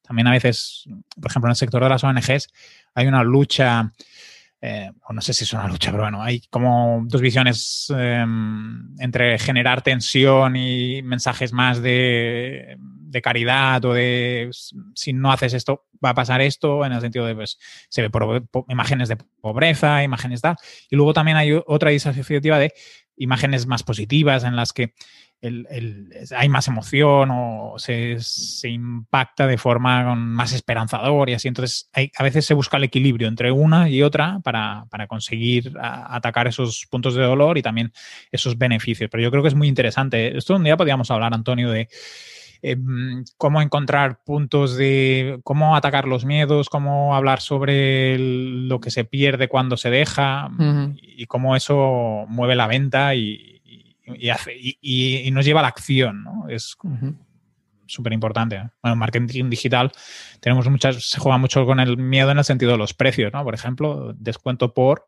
también 0.02 0.26
a 0.26 0.32
veces, 0.32 0.84
por 1.20 1.30
ejemplo, 1.30 1.48
en 1.48 1.52
el 1.52 1.56
sector 1.56 1.82
de 1.82 1.88
las 1.88 2.04
ONGs 2.04 2.48
hay 2.94 3.06
una 3.06 3.22
lucha, 3.22 3.92
eh, 4.64 4.92
o 5.08 5.12
no 5.12 5.20
sé 5.20 5.34
si 5.34 5.42
es 5.42 5.52
una 5.52 5.66
lucha, 5.66 5.90
pero 5.90 6.04
bueno, 6.04 6.22
hay 6.22 6.40
como 6.48 7.02
dos 7.06 7.20
visiones 7.20 7.92
em, 7.96 8.94
entre 9.00 9.36
generar 9.38 9.82
tensión 9.82 10.54
y 10.54 11.02
mensajes 11.02 11.52
más 11.52 11.82
de, 11.82 12.76
de 12.78 13.22
caridad 13.22 13.84
o 13.84 13.92
de 13.92 14.50
si 14.94 15.12
no 15.12 15.32
haces 15.32 15.54
esto 15.54 15.86
va 16.04 16.10
a 16.10 16.14
pasar 16.14 16.40
esto, 16.40 16.84
en 16.86 16.92
el 16.92 17.00
sentido 17.00 17.26
de 17.26 17.34
pues 17.34 17.58
se 17.88 18.02
ve 18.02 18.10
por, 18.10 18.44
imágenes 18.68 19.08
de 19.08 19.16
pobreza, 19.40 20.04
imágenes 20.04 20.40
tal. 20.40 20.56
Y 20.88 20.94
luego 20.94 21.12
también 21.12 21.36
hay 21.36 21.52
otra 21.66 21.90
disociativa 21.90 22.58
de 22.58 22.72
imágenes 23.16 23.66
más 23.66 23.82
positivas 23.82 24.44
en 24.44 24.54
las 24.54 24.72
que 24.72 24.94
hay 25.42 26.48
más 26.48 26.68
emoción 26.68 27.30
o 27.32 27.74
se, 27.76 28.16
impacta 28.64 29.46
de 29.48 29.58
forma 29.58 30.14
más 30.14 30.52
esperanzadora 30.52 31.32
y 31.32 31.34
así. 31.34 31.48
Entonces, 31.48 31.90
a 32.16 32.22
veces 32.22 32.46
se 32.46 32.54
busca 32.54 32.76
el 32.76 32.84
equilibrio 32.84 33.26
entre 33.26 33.50
una 33.50 33.88
y 33.88 34.02
otra 34.02 34.38
para, 34.44 34.86
conseguir 35.08 35.72
atacar 35.80 36.46
esos 36.46 36.86
puntos 36.88 37.16
de 37.16 37.22
dolor 37.22 37.58
y 37.58 37.62
también 37.62 37.92
esos 38.30 38.56
beneficios. 38.56 39.10
Pero 39.10 39.22
yo 39.22 39.30
creo 39.32 39.42
que 39.42 39.48
es 39.48 39.54
muy 39.56 39.66
interesante. 39.66 40.36
Esto 40.36 40.54
un 40.54 40.64
día 40.64 40.76
podríamos 40.76 41.10
hablar, 41.10 41.34
Antonio, 41.34 41.70
de 41.70 41.88
em, 42.62 43.24
cómo 43.36 43.60
encontrar 43.60 44.22
puntos 44.24 44.76
de 44.76 45.40
cómo 45.42 45.74
atacar 45.74 46.06
los 46.06 46.24
miedos, 46.24 46.68
cómo 46.68 47.16
hablar 47.16 47.40
sobre 47.40 48.16
lo 48.16 48.80
que 48.80 48.92
se 48.92 49.04
pierde 49.04 49.48
cuando 49.48 49.76
se 49.76 49.90
deja 49.90 50.48
y 50.96 51.26
cómo 51.26 51.56
eso 51.56 52.26
mueve 52.28 52.54
la 52.54 52.68
venta 52.68 53.16
y 53.16 53.51
y, 54.04 54.28
hace, 54.30 54.52
y, 54.56 55.30
nos 55.32 55.44
lleva 55.44 55.60
a 55.60 55.62
la 55.62 55.68
acción, 55.68 56.24
¿no? 56.24 56.48
Es 56.48 56.76
súper 57.86 58.12
importante. 58.12 58.56
Bueno, 58.82 58.94
en 58.94 58.98
marketing 58.98 59.50
digital 59.50 59.92
tenemos 60.40 60.68
muchas, 60.68 61.08
se 61.08 61.20
juega 61.20 61.38
mucho 61.38 61.64
con 61.66 61.80
el 61.80 61.96
miedo 61.96 62.30
en 62.30 62.38
el 62.38 62.44
sentido 62.44 62.72
de 62.72 62.78
los 62.78 62.94
precios, 62.94 63.32
¿no? 63.32 63.44
Por 63.44 63.54
ejemplo, 63.54 64.14
descuento 64.16 64.74
por 64.74 65.06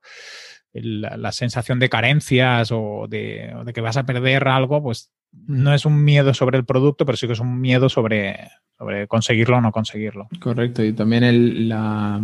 la, 0.73 1.33
sensación 1.33 1.79
de 1.79 1.89
carencias 1.89 2.71
o 2.73 3.07
de, 3.09 3.55
que 3.73 3.81
vas 3.81 3.97
a 3.97 4.05
perder 4.05 4.49
algo, 4.49 4.83
pues 4.83 5.13
no 5.33 5.75
es 5.75 5.85
un 5.85 6.05
miedo 6.05 6.35
sobre 6.35 6.59
el 6.59 6.65
producto, 6.65 7.07
pero 7.07 7.17
sí 7.17 7.27
que 7.27 7.33
es 7.33 7.41
un 7.41 7.61
miedo 7.61 7.89
sobre, 7.89 8.51
sobre 8.79 9.07
conseguirlo 9.09 9.59
o 9.59 9.61
no 9.61 9.73
conseguirlo. 9.73 10.29
Correcto. 10.41 10.85
Y 10.85 10.93
también 10.93 11.25
el, 11.25 11.69
la 11.69 12.21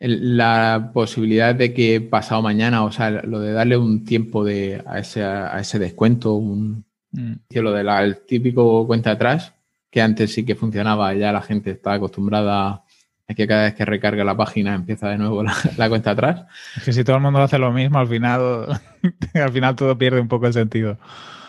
la 0.00 0.90
posibilidad 0.94 1.54
de 1.54 1.74
que 1.74 2.00
pasado 2.00 2.40
mañana, 2.40 2.84
o 2.84 2.90
sea, 2.90 3.10
lo 3.10 3.38
de 3.40 3.52
darle 3.52 3.76
un 3.76 4.04
tiempo 4.04 4.44
de, 4.44 4.82
a, 4.86 4.98
ese, 4.98 5.22
a 5.22 5.58
ese 5.60 5.78
descuento, 5.78 6.34
un, 6.34 6.84
mm. 7.12 7.34
lo 7.56 7.72
del 7.72 8.18
típico 8.26 8.86
cuenta 8.86 9.12
atrás, 9.12 9.52
que 9.90 10.00
antes 10.00 10.32
sí 10.32 10.46
que 10.46 10.54
funcionaba, 10.54 11.12
ya 11.14 11.32
la 11.32 11.42
gente 11.42 11.72
está 11.72 11.94
acostumbrada 11.94 12.82
a 13.28 13.34
que 13.34 13.46
cada 13.46 13.64
vez 13.64 13.74
que 13.74 13.84
recarga 13.84 14.24
la 14.24 14.36
página 14.36 14.74
empieza 14.74 15.08
de 15.08 15.18
nuevo 15.18 15.42
la, 15.42 15.88
cuenta 15.88 16.12
atrás. 16.12 16.46
Es 16.76 16.84
que 16.84 16.92
si 16.94 17.04
todo 17.04 17.16
el 17.16 17.22
mundo 17.22 17.40
hace 17.40 17.58
lo 17.58 17.70
mismo, 17.70 17.98
al 17.98 18.08
final, 18.08 18.80
al 19.34 19.52
final 19.52 19.76
todo 19.76 19.98
pierde 19.98 20.20
un 20.20 20.28
poco 20.28 20.46
el 20.46 20.54
sentido. 20.54 20.98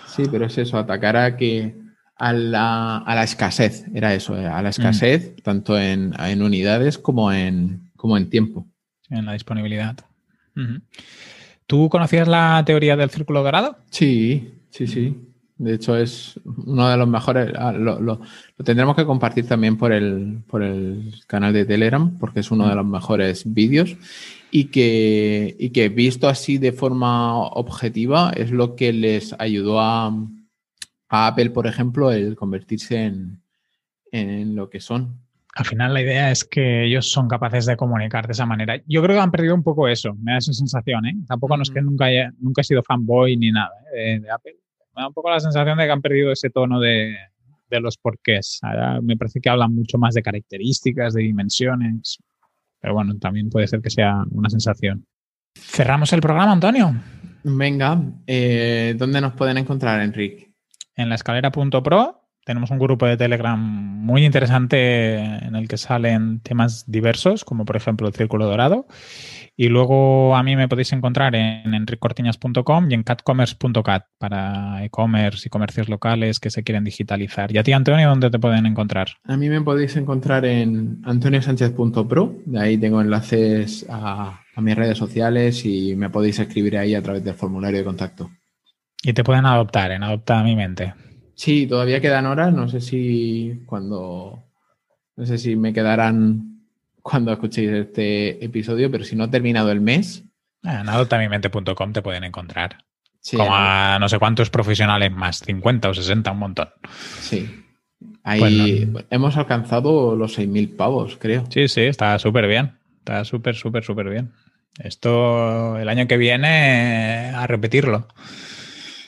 Sí, 0.07 0.23
pero 0.29 0.47
es 0.47 0.57
eso, 0.57 0.77
atacar 0.77 1.15
a 1.15 1.37
que 1.37 1.73
a 2.17 2.33
la, 2.33 2.97
a 2.97 3.15
la 3.15 3.23
escasez, 3.23 3.85
era 3.93 4.13
eso, 4.13 4.35
a 4.35 4.61
la 4.61 4.61
mm. 4.61 4.67
escasez, 4.67 5.35
tanto 5.41 5.79
en, 5.79 6.13
en 6.19 6.41
unidades 6.41 6.97
como 6.97 7.31
en, 7.31 7.90
como 8.01 8.17
en 8.17 8.31
tiempo. 8.31 8.65
En 9.11 9.27
la 9.27 9.33
disponibilidad. 9.33 9.95
¿Tú 11.67 11.87
conocías 11.87 12.27
la 12.27 12.63
teoría 12.65 12.95
del 12.95 13.11
círculo 13.11 13.43
dorado? 13.43 13.77
Sí, 13.91 14.55
sí, 14.71 14.87
sí. 14.87 15.15
De 15.59 15.75
hecho, 15.75 15.95
es 15.95 16.39
uno 16.43 16.89
de 16.89 16.97
los 16.97 17.07
mejores. 17.07 17.53
Ah, 17.55 17.71
lo, 17.71 18.21
tendremos 18.65 18.95
que 18.95 19.05
compartir 19.05 19.47
también 19.47 19.77
por 19.77 19.91
el, 19.91 20.39
por 20.47 20.63
el 20.63 21.13
canal 21.27 21.53
de 21.53 21.63
Telegram, 21.63 22.17
porque 22.17 22.39
es 22.39 22.49
uno 22.49 22.67
de 22.67 22.73
los 22.73 22.87
mejores 22.87 23.43
vídeos. 23.45 23.95
Y 24.49 24.65
que, 24.65 25.55
y 25.59 25.69
que 25.69 25.89
visto 25.89 26.27
así 26.27 26.57
de 26.57 26.71
forma 26.71 27.37
objetiva, 27.37 28.31
es 28.35 28.49
lo 28.49 28.75
que 28.75 28.93
les 28.93 29.35
ayudó 29.37 29.79
a, 29.79 30.07
a 31.07 31.27
Apple, 31.27 31.51
por 31.51 31.67
ejemplo, 31.67 32.11
el 32.11 32.35
convertirse 32.35 33.05
en, 33.05 33.43
en 34.11 34.55
lo 34.55 34.71
que 34.71 34.79
son 34.79 35.21
al 35.53 35.65
final 35.65 35.93
la 35.93 36.01
idea 36.01 36.31
es 36.31 36.45
que 36.45 36.85
ellos 36.85 37.11
son 37.11 37.27
capaces 37.27 37.65
de 37.65 37.75
comunicar 37.75 38.25
de 38.25 38.33
esa 38.33 38.45
manera. 38.45 38.81
Yo 38.87 39.01
creo 39.01 39.17
que 39.17 39.21
han 39.21 39.31
perdido 39.31 39.53
un 39.53 39.63
poco 39.63 39.87
eso, 39.87 40.13
me 40.15 40.33
da 40.33 40.37
esa 40.37 40.53
sensación, 40.53 41.05
¿eh? 41.05 41.15
Tampoco 41.27 41.57
no 41.57 41.63
es 41.63 41.69
que 41.69 41.81
nunca, 41.81 42.05
haya, 42.05 42.31
nunca 42.39 42.61
he 42.61 42.63
sido 42.63 42.83
fanboy 42.83 43.35
ni 43.35 43.51
nada 43.51 43.71
¿eh? 43.93 44.19
de, 44.21 44.31
Apple. 44.31 44.55
Me 44.95 45.01
da 45.01 45.07
un 45.09 45.13
poco 45.13 45.29
la 45.29 45.39
sensación 45.39 45.77
de 45.77 45.85
que 45.85 45.91
han 45.91 46.01
perdido 46.01 46.31
ese 46.31 46.49
tono 46.49 46.79
de, 46.79 47.17
de 47.69 47.79
los 47.81 47.97
porqués. 47.97 48.59
Ahora 48.61 49.01
me 49.01 49.17
parece 49.17 49.41
que 49.41 49.49
hablan 49.49 49.75
mucho 49.75 49.97
más 49.97 50.13
de 50.13 50.21
características, 50.21 51.13
de 51.13 51.23
dimensiones. 51.23 52.19
Pero 52.79 52.93
bueno, 52.93 53.17
también 53.19 53.49
puede 53.49 53.67
ser 53.67 53.81
que 53.81 53.89
sea 53.89 54.23
una 54.31 54.49
sensación. 54.49 55.05
Cerramos 55.53 56.13
el 56.13 56.21
programa, 56.21 56.53
Antonio. 56.53 56.95
Venga, 57.43 58.01
eh, 58.25 58.95
¿dónde 58.97 59.19
nos 59.19 59.33
pueden 59.33 59.57
encontrar, 59.57 60.01
Enrique? 60.01 60.53
En 60.95 61.09
la 61.09 61.15
escalera.pro 61.15 62.20
tenemos 62.51 62.69
un 62.69 62.79
grupo 62.79 63.05
de 63.05 63.15
Telegram 63.15 63.57
muy 63.57 64.25
interesante 64.25 65.19
en 65.19 65.55
el 65.55 65.69
que 65.69 65.77
salen 65.77 66.41
temas 66.41 66.83
diversos, 66.85 67.45
como 67.45 67.63
por 67.63 67.77
ejemplo 67.77 68.09
el 68.09 68.13
Círculo 68.13 68.45
Dorado. 68.45 68.87
Y 69.55 69.69
luego 69.69 70.35
a 70.35 70.43
mí 70.43 70.57
me 70.57 70.67
podéis 70.67 70.91
encontrar 70.91 71.33
en 71.35 71.73
enricortiñas.com 71.73 72.91
y 72.91 72.93
en 72.93 73.03
catcommerce.cat 73.03 74.03
para 74.17 74.83
e-commerce 74.83 75.47
y 75.47 75.49
comercios 75.49 75.87
locales 75.87 76.41
que 76.41 76.49
se 76.49 76.63
quieren 76.63 76.83
digitalizar. 76.83 77.53
¿Y 77.53 77.57
a 77.57 77.63
ti, 77.63 77.71
Antonio, 77.71 78.09
dónde 78.09 78.29
te 78.29 78.39
pueden 78.39 78.65
encontrar? 78.65 79.13
A 79.23 79.37
mí 79.37 79.47
me 79.47 79.61
podéis 79.61 79.95
encontrar 79.95 80.43
en 80.43 81.01
antoniosánchez.pro. 81.05 82.35
De 82.45 82.59
ahí 82.59 82.77
tengo 82.77 82.99
enlaces 82.99 83.85
a, 83.89 84.41
a 84.53 84.61
mis 84.61 84.75
redes 84.75 84.97
sociales 84.97 85.65
y 85.65 85.95
me 85.95 86.09
podéis 86.09 86.39
escribir 86.39 86.77
ahí 86.77 86.95
a 86.95 87.01
través 87.01 87.23
del 87.23 87.35
formulario 87.35 87.79
de 87.79 87.85
contacto. 87.85 88.29
Y 89.03 89.13
te 89.13 89.23
pueden 89.23 89.45
adoptar 89.45 89.91
en 89.91 90.03
Adopta 90.03 90.39
a 90.39 90.43
mi 90.43 90.57
mente. 90.57 90.93
Sí, 91.35 91.67
todavía 91.67 92.01
quedan 92.01 92.25
horas. 92.25 92.53
No 92.53 92.67
sé 92.67 92.81
si 92.81 93.61
cuando. 93.65 94.43
No 95.15 95.25
sé 95.25 95.37
si 95.37 95.55
me 95.55 95.73
quedarán 95.73 96.61
cuando 97.01 97.31
escuchéis 97.31 97.69
este 97.69 98.43
episodio, 98.43 98.91
pero 98.91 99.03
si 99.03 99.15
no 99.15 99.25
ha 99.25 99.31
terminado 99.31 99.71
el 99.71 99.81
mes. 99.81 100.23
En 100.63 100.87
adoptamimente.com 100.87 101.93
te 101.93 102.01
pueden 102.01 102.23
encontrar. 102.23 102.77
como 103.35 103.55
a 103.55 103.97
no 103.99 104.07
sé 104.07 104.19
cuántos 104.19 104.49
profesionales 104.49 105.11
más, 105.11 105.39
50 105.39 105.89
o 105.89 105.93
60, 105.93 106.31
un 106.31 106.39
montón. 106.39 106.69
Sí. 107.19 107.49
Ahí 108.23 108.85
pues 108.91 109.05
hemos 109.09 109.37
alcanzado 109.37 110.15
los 110.15 110.37
6.000 110.37 110.75
pavos, 110.75 111.17
creo. 111.19 111.45
Sí, 111.49 111.67
sí, 111.67 111.81
está 111.81 112.17
súper 112.19 112.47
bien. 112.47 112.77
Está 112.99 113.25
súper, 113.25 113.55
súper, 113.55 113.83
súper 113.83 114.09
bien. 114.09 114.31
Esto 114.79 115.77
el 115.77 115.89
año 115.89 116.07
que 116.07 116.17
viene 116.17 117.31
a 117.35 117.45
repetirlo. 117.47 118.07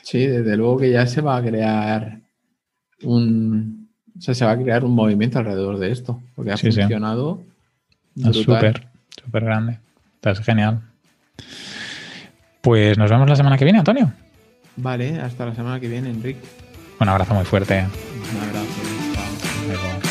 Sí, 0.04 0.26
desde 0.26 0.56
luego 0.58 0.76
que 0.76 0.90
ya 0.90 1.06
se 1.06 1.22
va 1.22 1.38
a 1.38 1.42
crear 1.42 2.20
un, 3.02 3.88
o 4.16 4.20
sea, 4.20 4.34
se 4.34 4.44
va 4.44 4.52
a 4.52 4.58
crear 4.58 4.84
un 4.84 4.94
movimiento 4.94 5.38
alrededor 5.38 5.78
de 5.78 5.90
esto, 5.90 6.22
porque 6.34 6.52
ha 6.52 6.58
funcionado. 6.58 7.42
Súper, 8.32 8.86
súper 9.22 9.44
grande. 9.44 9.78
Está 10.16 10.34
genial. 10.34 10.82
Pues 12.60 12.98
nos 12.98 13.10
vemos 13.10 13.28
la 13.30 13.36
semana 13.36 13.56
que 13.56 13.64
viene, 13.64 13.78
Antonio. 13.78 14.12
Vale, 14.76 15.20
hasta 15.20 15.46
la 15.46 15.54
semana 15.54 15.80
que 15.80 15.88
viene, 15.88 16.10
Enrique. 16.10 16.40
Un 17.00 17.08
abrazo 17.08 17.32
muy 17.32 17.46
fuerte. 17.46 17.86
Un 18.34 18.42
abrazo. 18.42 20.03